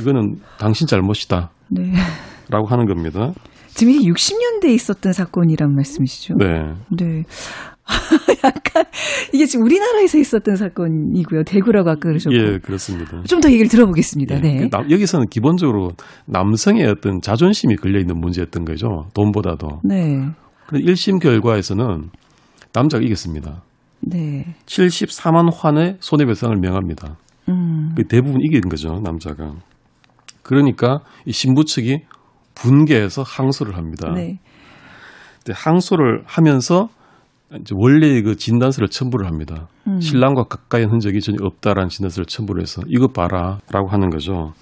이거는 0.00 0.36
당신 0.58 0.86
잘못이다. 0.86 1.50
네. 1.70 1.92
라고 2.48 2.66
하는 2.66 2.86
겁니다. 2.86 3.32
지금 3.68 3.92
이게 3.94 4.10
60년대에 4.10 4.70
있었던 4.74 5.12
사건이란 5.12 5.74
말씀이시죠? 5.74 6.34
네. 6.34 6.46
네. 6.90 7.24
약간 8.44 8.84
이게 9.32 9.46
지금 9.46 9.64
우리나라에서 9.64 10.18
있었던 10.18 10.54
사건이고요. 10.56 11.42
대구라고 11.44 11.90
아까 11.90 12.00
그러셨고. 12.00 12.36
예, 12.36 12.58
그렇습니다. 12.58 13.22
좀 13.24 13.40
더 13.40 13.48
얘기를 13.50 13.68
들어보겠습니다. 13.68 14.36
예, 14.36 14.40
네. 14.40 14.68
그 14.68 14.90
여기서는 14.90 15.26
기본적으로 15.28 15.90
남성의 16.26 16.86
어떤 16.86 17.20
자존심이 17.20 17.74
걸려 17.76 17.98
있는 17.98 18.20
문제였던 18.20 18.64
거죠. 18.64 19.06
돈보다도. 19.14 19.80
네. 19.84 20.28
그런데 20.70 20.92
1심 20.92 21.20
결과에서는 21.20 22.10
남자가 22.72 23.02
이겼습니다. 23.02 23.62
네. 24.00 24.54
74만 24.66 25.50
환의 25.52 25.96
손해배상을 25.98 26.56
명합니다. 26.56 27.16
음. 27.48 27.92
그 27.96 28.04
대부분 28.04 28.40
이긴 28.40 28.60
거죠, 28.68 29.00
남자가. 29.00 29.52
그러니까 30.42 31.00
이 31.26 31.32
신부 31.32 31.64
측이 31.64 31.98
분개해서 32.54 33.22
항소를 33.22 33.76
합니다. 33.76 34.12
네. 34.14 34.38
항소를 35.50 36.22
하면서 36.24 36.88
이제 37.60 37.74
원래 37.76 38.22
그 38.22 38.36
진단서를 38.36 38.88
첨부를 38.88 39.26
합니다. 39.26 39.66
음. 39.88 40.00
신랑과 40.00 40.44
가까이 40.44 40.84
흔적이 40.84 41.20
전혀 41.20 41.38
없다라는 41.42 41.88
진단서를 41.88 42.26
첨부를 42.26 42.62
해서 42.62 42.80
이거 42.86 43.08
봐라라고 43.08 43.88
하는 43.88 44.08
거죠. 44.10 44.52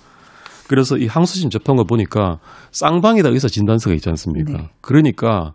그래서 0.69 0.97
이 0.97 1.07
항소심 1.07 1.51
재판 1.51 1.77
거 1.77 1.85
보니까 1.85 2.39
쌍방에다 2.71 3.29
의사 3.29 3.49
진단서가 3.49 3.95
있지 3.95 4.09
않습니까? 4.09 4.53
네. 4.53 4.71
그러니까 4.81 5.53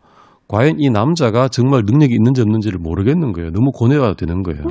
과연 0.54 0.76
이 0.78 0.92
남자가 0.92 1.48
정말 1.48 1.82
능력이 1.84 2.14
있는지 2.14 2.42
없는지를 2.42 2.78
모르겠는 2.78 3.32
거예요. 3.32 3.50
너무 3.50 3.72
고뇌가 3.72 4.14
되는 4.14 4.44
거예요. 4.44 4.62
어, 4.62 4.68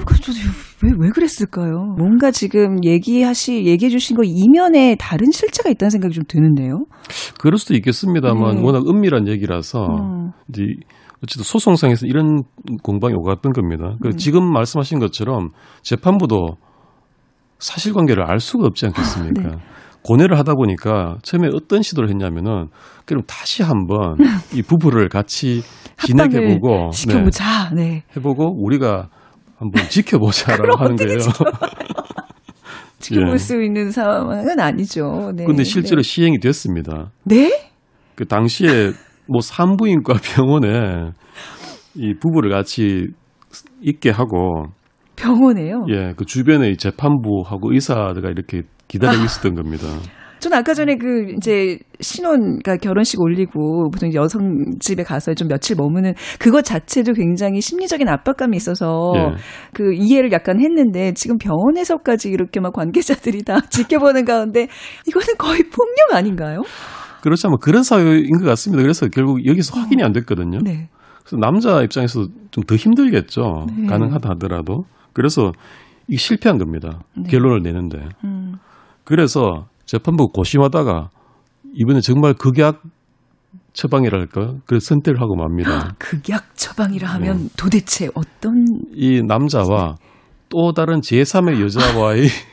왜, 0.85 0.93
왜 0.97 1.09
그랬을까요? 1.11 1.97
뭔가 1.99 2.31
지금 2.31 2.85
얘기하시, 2.85 3.65
얘기해 3.65 3.91
주신 3.91 4.17
거 4.17 4.23
이면에 4.25 4.95
다른 4.95 5.33
실체가 5.33 5.71
있다는 5.71 5.91
생각이 5.91 6.15
좀 6.15 6.23
드는데요? 6.29 6.85
그럴 7.41 7.59
수도 7.59 7.75
있겠습니다만 7.75 8.57
네. 8.59 8.63
워낙 8.63 8.89
은밀한 8.89 9.27
얘기라서 9.27 9.81
어. 9.91 10.31
이제 10.51 10.63
어쨌든 11.21 11.43
소송상에서 11.43 12.07
이런 12.07 12.45
공방이 12.85 13.15
오갔던 13.17 13.53
겁니다. 13.53 13.97
그 14.01 14.11
음. 14.11 14.17
지금 14.17 14.53
말씀하신 14.53 15.01
것처럼 15.01 15.49
재판부도 15.83 16.59
사실관계를 17.59 18.23
알 18.23 18.39
수가 18.39 18.69
없지 18.69 18.87
않겠습니까? 18.87 19.43
네. 19.43 19.57
고뇌를 20.05 20.39
하다 20.39 20.55
보니까 20.55 21.17
처음에 21.23 21.49
어떤 21.55 21.83
시도를 21.83 22.09
했냐면은 22.09 22.69
그럼 23.05 23.23
다시 23.27 23.63
한번 23.63 24.17
이 24.55 24.63
부부를 24.63 25.09
같이 25.09 25.63
진행해보고 26.05 26.91
지켜보자. 26.91 27.71
네. 27.75 27.83
네. 27.83 28.03
해보고 28.17 28.65
우리가 28.65 29.09
한번 29.59 29.89
지켜보자라고 29.89 30.77
하는 30.77 30.97
거예요. 30.97 31.19
지켜볼 32.99 33.33
예. 33.33 33.37
수 33.37 33.61
있는 33.61 33.91
상황은 33.91 34.59
아니죠. 34.59 35.33
네. 35.35 35.45
근데 35.45 35.65
실제로 35.65 36.03
네. 36.03 36.09
시행이 36.09 36.39
됐습니다. 36.39 37.11
네? 37.25 37.71
그 38.15 38.27
당시에 38.27 38.93
뭐 39.29 39.41
산부인과 39.41 40.15
병원에 40.35 41.11
이 41.95 42.15
부부를 42.15 42.51
같이 42.51 43.09
있게 43.81 44.11
하고 44.11 44.65
병원에요? 45.17 45.85
예, 45.89 46.15
그 46.17 46.25
주변에 46.25 46.75
재판부하고 46.77 47.73
의사가 47.73 48.15
이렇게 48.31 48.63
기다리고 48.93 49.23
아. 49.23 49.25
있었던 49.25 49.55
겁니다. 49.55 49.87
전 50.39 50.53
아까 50.55 50.75
전에 50.75 50.97
그 50.97 51.33
이제 51.37 51.79
신혼 52.01 52.59
그러니까 52.59 52.77
결혼식 52.77 53.21
올리고 53.21 53.91
보통 53.91 54.13
여성 54.13 54.75
집에 54.81 55.05
가서 55.05 55.35
좀 55.35 55.47
며칠 55.47 55.77
머무는 55.77 56.15
그것 56.41 56.63
자체도 56.65 57.13
굉장히 57.13 57.61
심리적인 57.61 58.09
압박감이 58.09 58.57
있어서 58.57 59.13
예. 59.15 59.37
그 59.73 59.95
이해를 59.95 60.33
약간 60.33 60.61
했는데 60.61 61.15
지금 61.15 61.39
병원에서까지 61.39 62.29
이렇게 62.29 62.59
막 62.59 62.73
관계자들이 62.73 63.45
다 63.45 63.61
지켜보는 63.71 64.25
가운데 64.25 64.67
이거는 65.07 65.29
거의 65.39 65.63
폭력 65.63 66.13
아닌가요? 66.13 66.63
그렇지 67.23 67.47
않으면 67.47 67.59
그런 67.61 67.85
사회인 67.85 68.31
것 68.33 68.45
같습니다. 68.45 68.83
그래서 68.83 69.07
결국 69.09 69.47
여기서 69.47 69.79
확인이 69.79 70.03
안 70.03 70.11
됐거든요. 70.13 70.59
네. 70.65 70.89
그래서 71.21 71.37
남자 71.37 71.83
입장에서 71.83 72.27
좀 72.51 72.65
더 72.67 72.75
힘들겠죠. 72.75 73.67
네. 73.79 73.87
가능하다 73.87 74.29
하더라도. 74.31 74.87
그래서 75.13 75.53
이게 76.09 76.17
실패한 76.19 76.59
겁니다. 76.59 76.99
네. 77.17 77.31
결론을 77.31 77.63
내는데. 77.63 78.09
음. 78.25 78.55
그래서 79.05 79.67
재판부 79.85 80.29
고심하다가 80.29 81.11
이번에 81.75 82.01
정말 82.01 82.35
극약 82.35 82.83
처방이랄까 83.73 84.57
그 84.67 84.81
선택을 84.81 85.21
하고 85.21 85.35
맙니다. 85.37 85.95
극약 85.99 86.57
처방이라 86.57 87.09
하면 87.15 87.45
네. 87.45 87.49
도대체 87.57 88.09
어떤 88.15 88.67
이 88.95 89.23
남자와 89.23 89.97
또 90.49 90.73
다른 90.73 91.01
제3의 91.01 91.63
여자와의 91.63 92.29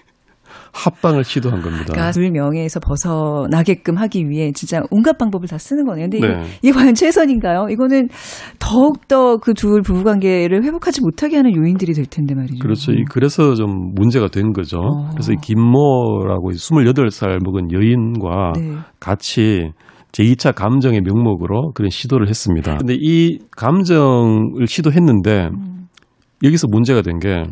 합방을 0.80 1.24
시도한 1.24 1.62
겁니다. 1.62 1.86
그러니까 1.92 2.12
둘 2.12 2.32
명예에서 2.32 2.80
벗어나게끔 2.80 3.98
하기 3.98 4.30
위해 4.30 4.52
진짜 4.54 4.82
온갖 4.92 5.18
방법을 5.18 5.48
다 5.48 5.58
쓰는 5.58 5.86
거네요. 5.86 6.10
근데 6.10 6.20
네. 6.28 6.44
이게 6.62 6.72
과연 6.72 6.94
최선인가요? 6.96 7.68
이거는 7.70 8.08
더욱더 8.60 9.38
그 9.38 9.54
둘 9.54 9.82
부부 9.82 10.04
관계를 10.04 10.64
회복하지 10.64 11.02
못하게 11.02 11.36
하는 11.38 11.54
요인들이 11.56 11.94
될 11.94 12.06
텐데 12.06 12.34
말이죠. 12.36 12.60
그렇죠. 12.62 12.94
그래서 13.12 13.56
좀 13.56 13.94
문제가 13.94 14.30
된 14.30 14.54
거죠. 14.54 14.80
어. 14.80 15.10
그래서 15.12 15.34
이 15.34 15.36
김모라고 15.42 16.52
28살 16.52 17.44
먹은 17.44 17.72
여인과 17.74 18.54
네. 18.56 18.76
같이 19.00 19.72
제2차 20.14 20.56
감정의 20.56 21.02
명목으로 21.02 21.72
그런 21.74 21.90
시도를 21.90 22.30
했습니다. 22.30 22.78
근데 22.78 22.96
이 23.00 23.40
감정을 23.56 24.66
시도했는데 24.68 25.50
음. 25.54 25.88
여기서 26.44 26.68
문제가 26.70 27.02
된 27.02 27.20
게 27.20 27.44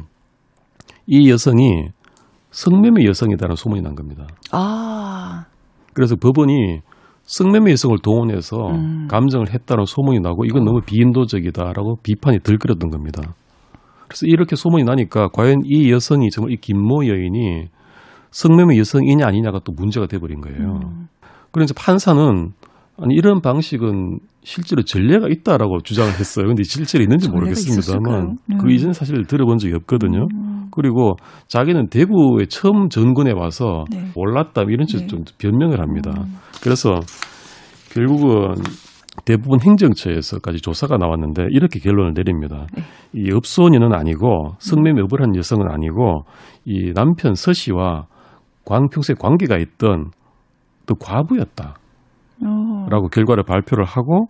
이 1.10 1.30
여성이 1.32 1.88
성매매 2.52 3.06
여성이다라는 3.06 3.56
소문이 3.56 3.82
난 3.82 3.96
겁니다. 3.96 4.26
아. 4.52 5.46
그래서 5.94 6.16
법원이 6.16 6.82
성매매 7.24 7.72
여성을 7.72 7.98
동원해서 8.02 8.58
음. 8.70 9.08
감정을 9.10 9.54
했다는 9.54 9.86
소문이 9.86 10.22
나고 10.22 10.46
이건 10.46 10.64
너무 10.64 10.82
비인도적이다라고 10.86 11.98
비판이 12.02 12.40
들끓었던 12.40 12.90
겁니다. 12.90 13.22
그래서 14.08 14.26
이렇게 14.26 14.56
소문이 14.56 14.84
나니까 14.86 15.30
과연 15.30 15.64
이 15.66 15.92
여성이 15.92 16.30
정말 16.30 16.54
이 16.54 16.58
김모 16.58 17.08
여인이 17.08 17.68
성매매 18.32 18.78
여성이냐 18.78 19.26
아니냐가 19.26 19.60
또 19.64 19.74
문제가 19.74 20.08
돼버린 20.08 20.40
거예요. 20.40 20.80
음. 20.84 21.08
그래서 21.52 21.74
판사는 21.76 22.52
아니 23.00 23.14
이런 23.14 23.42
방식은 23.42 24.20
실제로 24.44 24.82
전례가 24.82 25.28
있다라고 25.28 25.82
주장을 25.82 26.10
했어요. 26.12 26.48
근데 26.48 26.64
실제로 26.64 27.04
있는지 27.04 27.30
모르겠습니다만 27.30 28.38
네. 28.48 28.58
그 28.60 28.72
이전 28.72 28.94
사실 28.94 29.24
들어본 29.26 29.60
적이 29.60 29.76
없거든요. 29.76 30.28
음. 30.34 30.68
그리고 30.72 31.16
자기는 31.48 31.90
대구에 31.90 32.46
처음 32.50 32.90
전근에 32.90 33.34
와서 33.34 33.86
네. 33.92 34.06
몰랐다 34.16 34.64
이런 34.64 34.88
식으로 34.88 35.02
네. 35.02 35.08
좀 35.08 35.24
변명을 35.38 35.80
합니다. 35.80 36.12
음. 36.18 36.38
그래서 36.62 37.00
결국은 37.94 38.56
대부분 39.26 39.60
행정처에서까지 39.62 40.62
조사가 40.62 40.98
나왔는데 40.98 41.48
이렇게 41.52 41.80
결론을 41.80 42.14
내립니다. 42.16 42.68
네. 42.76 42.84
이 43.14 43.32
업소녀는 43.32 43.94
아니고 43.94 44.56
성매매 44.60 45.02
업을 45.02 45.22
한 45.22 45.36
여성은 45.36 45.70
아니고 45.70 46.24
이 46.66 46.94
남편 46.94 47.36
서 47.36 47.54
씨와 47.54 48.08
광 48.66 48.90
평소에 48.90 49.16
관계가 49.20 49.58
있던 49.58 50.12
또 50.86 50.96
과부였다. 50.96 51.76
라고 52.90 53.08
결과를 53.10 53.44
발표를 53.44 53.86
하고 53.86 54.28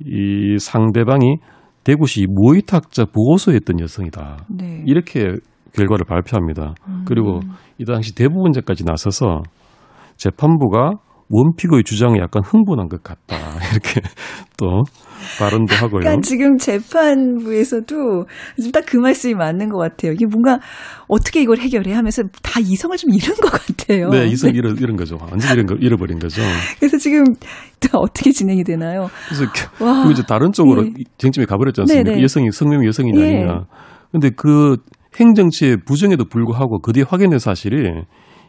이 0.00 0.58
상대방이 0.58 1.36
대구시 1.84 2.26
무의탁자 2.28 3.06
보호소에 3.06 3.56
있던 3.56 3.80
여성이다. 3.80 4.44
네. 4.50 4.82
이렇게 4.86 5.34
결과를 5.74 6.04
발표합니다. 6.06 6.74
음. 6.86 7.04
그리고 7.06 7.40
이 7.78 7.84
당시 7.84 8.14
대부분제까지 8.14 8.84
나서서 8.84 9.42
재판부가 10.16 10.92
원픽의 11.30 11.84
주장에 11.84 12.18
약간 12.18 12.42
흥분한 12.44 12.88
것 12.88 13.02
같다. 13.02 13.36
이렇게 13.72 14.00
또 14.56 14.84
발언도 15.38 15.74
하고요. 15.74 16.00
그러니까 16.00 16.20
지금 16.22 16.56
재판부에서도 16.56 18.26
지금 18.56 18.72
딱 18.72 18.88
그 18.88 18.96
말씀이 18.96 19.34
맞는 19.34 19.68
것 19.68 19.78
같아요. 19.78 20.12
이게 20.12 20.24
뭔가 20.24 20.60
어떻게 21.08 21.42
이걸 21.42 21.58
해결해 21.58 21.92
하면서 21.92 22.22
다 22.42 22.58
이성을 22.58 22.96
좀 22.96 23.12
잃은 23.12 23.34
것 23.34 23.52
같아요. 23.52 24.08
네, 24.08 24.26
이성 24.26 24.50
네. 24.50 24.56
잃어, 24.58 24.70
잃은 24.70 24.96
거죠. 24.96 25.18
완전 25.20 25.52
잃은 25.52 25.66
거, 25.66 25.74
잃어버린 25.74 26.18
거죠. 26.18 26.40
그래서 26.78 26.96
지금 26.96 27.24
또 27.80 27.98
어떻게 27.98 28.32
진행이 28.32 28.64
되나요? 28.64 29.10
그래서 29.28 29.44
와. 29.84 30.04
그 30.04 30.12
이제 30.12 30.22
다른 30.26 30.52
쪽으로 30.52 30.84
네. 30.84 30.92
쟁점이 31.18 31.46
가버렸지 31.46 31.82
않습니까? 31.82 32.10
네네. 32.10 32.22
여성이 32.22 32.50
성명 32.50 32.86
여성이냐 32.86 33.20
예. 33.20 33.26
아니냐. 33.26 33.64
근데 34.10 34.30
그 34.30 34.78
행정치의 35.20 35.84
부정에도 35.84 36.24
불구하고 36.24 36.80
그 36.80 36.94
뒤에 36.94 37.04
확인된 37.06 37.38
사실이 37.38 37.92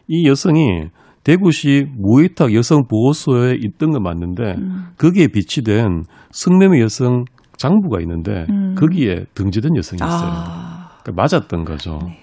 이 0.08 0.26
여성이 0.26 0.86
대구시 1.24 1.86
무의탁 1.96 2.54
여성 2.54 2.86
보호소에 2.88 3.56
있던 3.62 3.90
건 3.90 4.02
맞는데 4.02 4.54
음. 4.56 4.86
거기에 4.96 5.28
비치된 5.28 6.04
성매매 6.30 6.80
여성 6.80 7.24
장부가 7.56 8.00
있는데 8.00 8.46
음. 8.48 8.74
거기에 8.74 9.26
등재된 9.34 9.76
여성이 9.76 9.98
있어요. 9.98 10.30
아. 10.32 10.88
그러니까 11.02 11.22
맞았던 11.22 11.64
거죠. 11.64 11.98
네. 12.02 12.18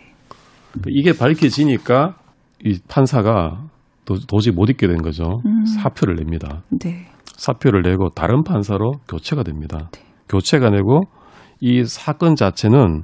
그러니까 0.71 0.89
이게 0.89 1.13
밝혀지니까 1.15 2.15
이 2.65 2.79
판사가 2.89 3.63
도, 4.05 4.15
도저히 4.27 4.55
못 4.55 4.69
있게 4.69 4.87
된 4.87 4.97
거죠. 4.97 5.41
음. 5.45 5.65
사표를 5.65 6.15
냅니다. 6.15 6.63
네. 6.81 7.05
사표를 7.25 7.83
내고 7.83 8.09
다른 8.09 8.43
판사로 8.43 8.93
교체가 9.07 9.43
됩니다. 9.43 9.89
네. 9.91 10.01
교체가 10.27 10.71
내고 10.71 11.01
이 11.59 11.83
사건 11.83 12.35
자체는 12.35 13.03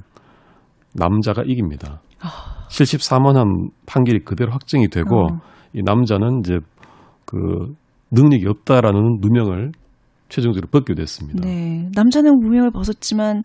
남자가 0.94 1.42
이깁니다. 1.46 2.00
아. 2.20 2.54
74만원 2.68 3.70
판결이 3.86 4.24
그대로 4.24 4.50
확정이 4.50 4.88
되고 4.88 5.26
어. 5.26 5.53
이 5.74 5.82
남자는 5.82 6.40
이제 6.40 6.58
그 7.24 7.74
능력이 8.12 8.46
없다라는 8.46 9.18
누명을 9.20 9.72
최종적으로 10.28 10.68
벗게 10.70 10.94
됐습니다. 10.94 11.46
네. 11.46 11.88
남자는 11.94 12.38
무명을 12.38 12.70
벗었지만 12.70 13.42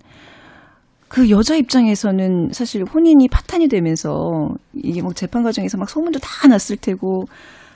그 1.08 1.30
여자 1.32 1.56
입장에서는 1.56 2.50
사실 2.52 2.84
혼인이 2.84 3.28
파탄이 3.30 3.68
되면서 3.68 4.50
이게 4.76 5.02
뭐 5.02 5.12
재판 5.12 5.44
과정에서 5.44 5.78
막 5.78 5.89
소문도 5.89 6.20
다 6.20 6.48
났을 6.48 6.78
테고 6.78 7.24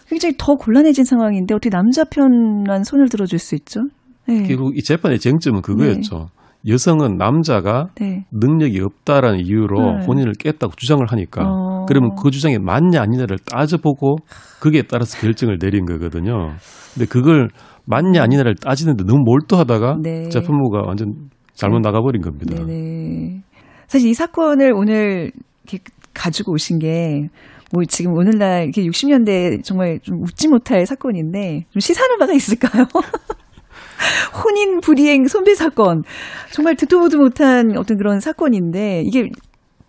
굉장히 0.07 0.35
더 0.37 0.53
곤란해진 0.53 1.03
상황인데 1.03 1.55
어떻게 1.55 1.69
남자 1.69 2.03
편만 2.03 2.83
손을 2.83 3.09
들어줄 3.09 3.39
수 3.39 3.55
있죠? 3.55 3.81
네. 4.27 4.43
결국 4.43 4.77
이 4.77 4.83
재판의 4.83 5.19
쟁점은 5.19 5.61
그거였죠. 5.61 6.17
네. 6.17 6.71
여성은 6.71 7.17
남자가 7.17 7.87
네. 7.99 8.25
능력이 8.31 8.79
없다라는 8.79 9.39
이유로 9.39 9.99
네. 9.99 10.05
본인을 10.05 10.33
깼다고 10.33 10.73
주장을 10.75 11.03
하니까 11.05 11.41
어. 11.43 11.72
그러면 11.87 12.11
그 12.21 12.31
주장이 12.31 12.57
맞냐 12.59 13.01
아니냐를 13.01 13.37
따져보고 13.39 14.17
그게 14.59 14.81
따라서 14.83 15.19
결정을 15.19 15.57
내린 15.59 15.85
거거든요. 15.85 16.53
근데 16.93 17.05
그걸 17.07 17.49
맞냐 17.85 18.21
아니냐를 18.21 18.55
따지는데 18.55 19.03
너무 19.03 19.23
몰두하다가 19.25 19.97
네. 20.01 20.29
재판부가 20.29 20.83
완전 20.85 21.29
잘못 21.53 21.79
나가버린 21.79 22.21
겁니다. 22.21 22.63
네네. 22.65 23.41
사실 23.87 24.09
이 24.09 24.13
사건을 24.13 24.73
오늘 24.73 25.31
이렇게 25.65 25.83
가지고 26.13 26.53
오신 26.53 26.79
게 26.79 27.29
뭐 27.73 27.83
지금 27.85 28.13
오늘날 28.13 28.65
이렇게 28.65 28.83
60년대 28.83 29.63
정말 29.63 29.99
좀 30.03 30.21
웃지 30.21 30.47
못할 30.47 30.85
사건인데 30.85 31.65
좀 31.71 31.79
시사하는 31.79 32.19
바가 32.19 32.31
있을까요? 32.33 32.85
혼인 34.45 34.79
불이행 34.79 35.25
손배 35.25 35.55
사건. 35.55 36.03
정말 36.51 36.75
듣도 36.75 36.99
보도 36.99 37.17
못한 37.17 37.75
어떤 37.75 37.97
그런 37.97 38.19
사건인데 38.19 39.01
이게 39.05 39.29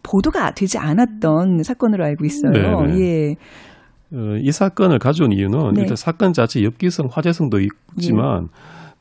보도가 0.05 0.53
되지 0.53 0.79
않았던 0.79 1.65
사건으로 1.65 2.05
알고 2.05 2.25
있어요. 2.25 2.53
네네. 2.53 2.95
네. 2.95 3.01
예. 3.01 3.37
어, 4.13 4.37
이 4.41 4.53
사건을 4.53 5.01
가져온 5.01 5.33
이유는 5.33 5.73
네. 5.75 5.81
일단 5.83 5.97
사건 5.97 6.33
자체 6.33 6.63
엽기성, 6.63 7.09
화제성도 7.11 7.59
있지만 7.97 8.43
네. 8.43 8.49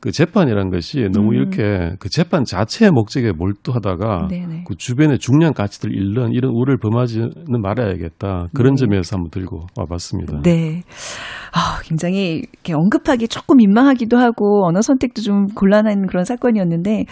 그 0.00 0.12
재판이란 0.12 0.68
것이 0.70 1.08
너무 1.10 1.30
음. 1.30 1.34
이렇게 1.34 1.96
그 1.98 2.10
재판 2.10 2.44
자체의 2.44 2.90
목적에 2.90 3.32
몰두하다가 3.32 4.28
네네. 4.28 4.64
그 4.66 4.74
주변의 4.76 5.18
중요한 5.18 5.54
가치들 5.54 5.94
잃는 5.94 6.32
이런 6.32 6.52
우를 6.52 6.76
범하지는 6.76 7.32
말아야겠다. 7.62 8.48
그런 8.52 8.74
네. 8.74 8.80
점에서 8.80 9.16
한번 9.16 9.30
들고 9.30 9.66
와봤습니다. 9.76 10.42
네. 10.42 10.82
아, 11.54 11.80
굉장히 11.84 12.42
이렇게 12.52 12.74
언급하기 12.74 13.28
조금 13.28 13.56
민망하기도 13.56 14.18
하고 14.18 14.66
언어 14.66 14.82
선택도 14.82 15.22
좀 15.22 15.46
곤란한 15.54 16.06
그런 16.06 16.24
사건이었는데 16.24 17.04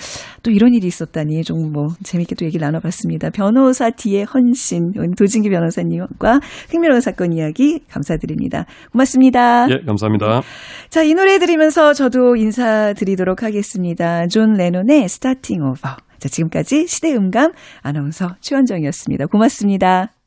또 0.43 0.51
이런 0.51 0.75
일이 0.75 0.87
있었다니 0.87 1.43
좀 1.45 1.73
뭐 1.73 1.89
재밌게 2.03 2.35
또 2.35 2.45
얘기 2.45 2.59
나눠봤습니다. 2.59 3.31
변호사 3.31 3.91
D의 3.91 4.25
헌신 4.25 4.93
도진기 5.17 5.49
변호사님과 5.49 6.41
흥미로운 6.71 7.01
사건 7.01 7.33
이야기 7.33 7.81
감사드립니다. 7.89 8.67
고맙습니다. 8.93 9.67
예, 9.71 9.79
감사합니다. 9.87 10.43
자, 10.91 11.03
이 11.03 11.15
노래 11.15 11.39
들으면서 11.39 11.95
저도 11.95 12.37
인사드리도록 12.37 13.43
하겠습니다. 13.43 14.27
존 14.27 14.53
레논의 14.53 15.09
Starting 15.09 15.63
Over. 15.63 15.97
자, 16.19 16.29
지금까지 16.29 16.87
시대음감 16.87 17.53
아나운서 17.83 18.37
최원정이었습니다. 18.41 19.27
고맙습니다. 19.27 20.22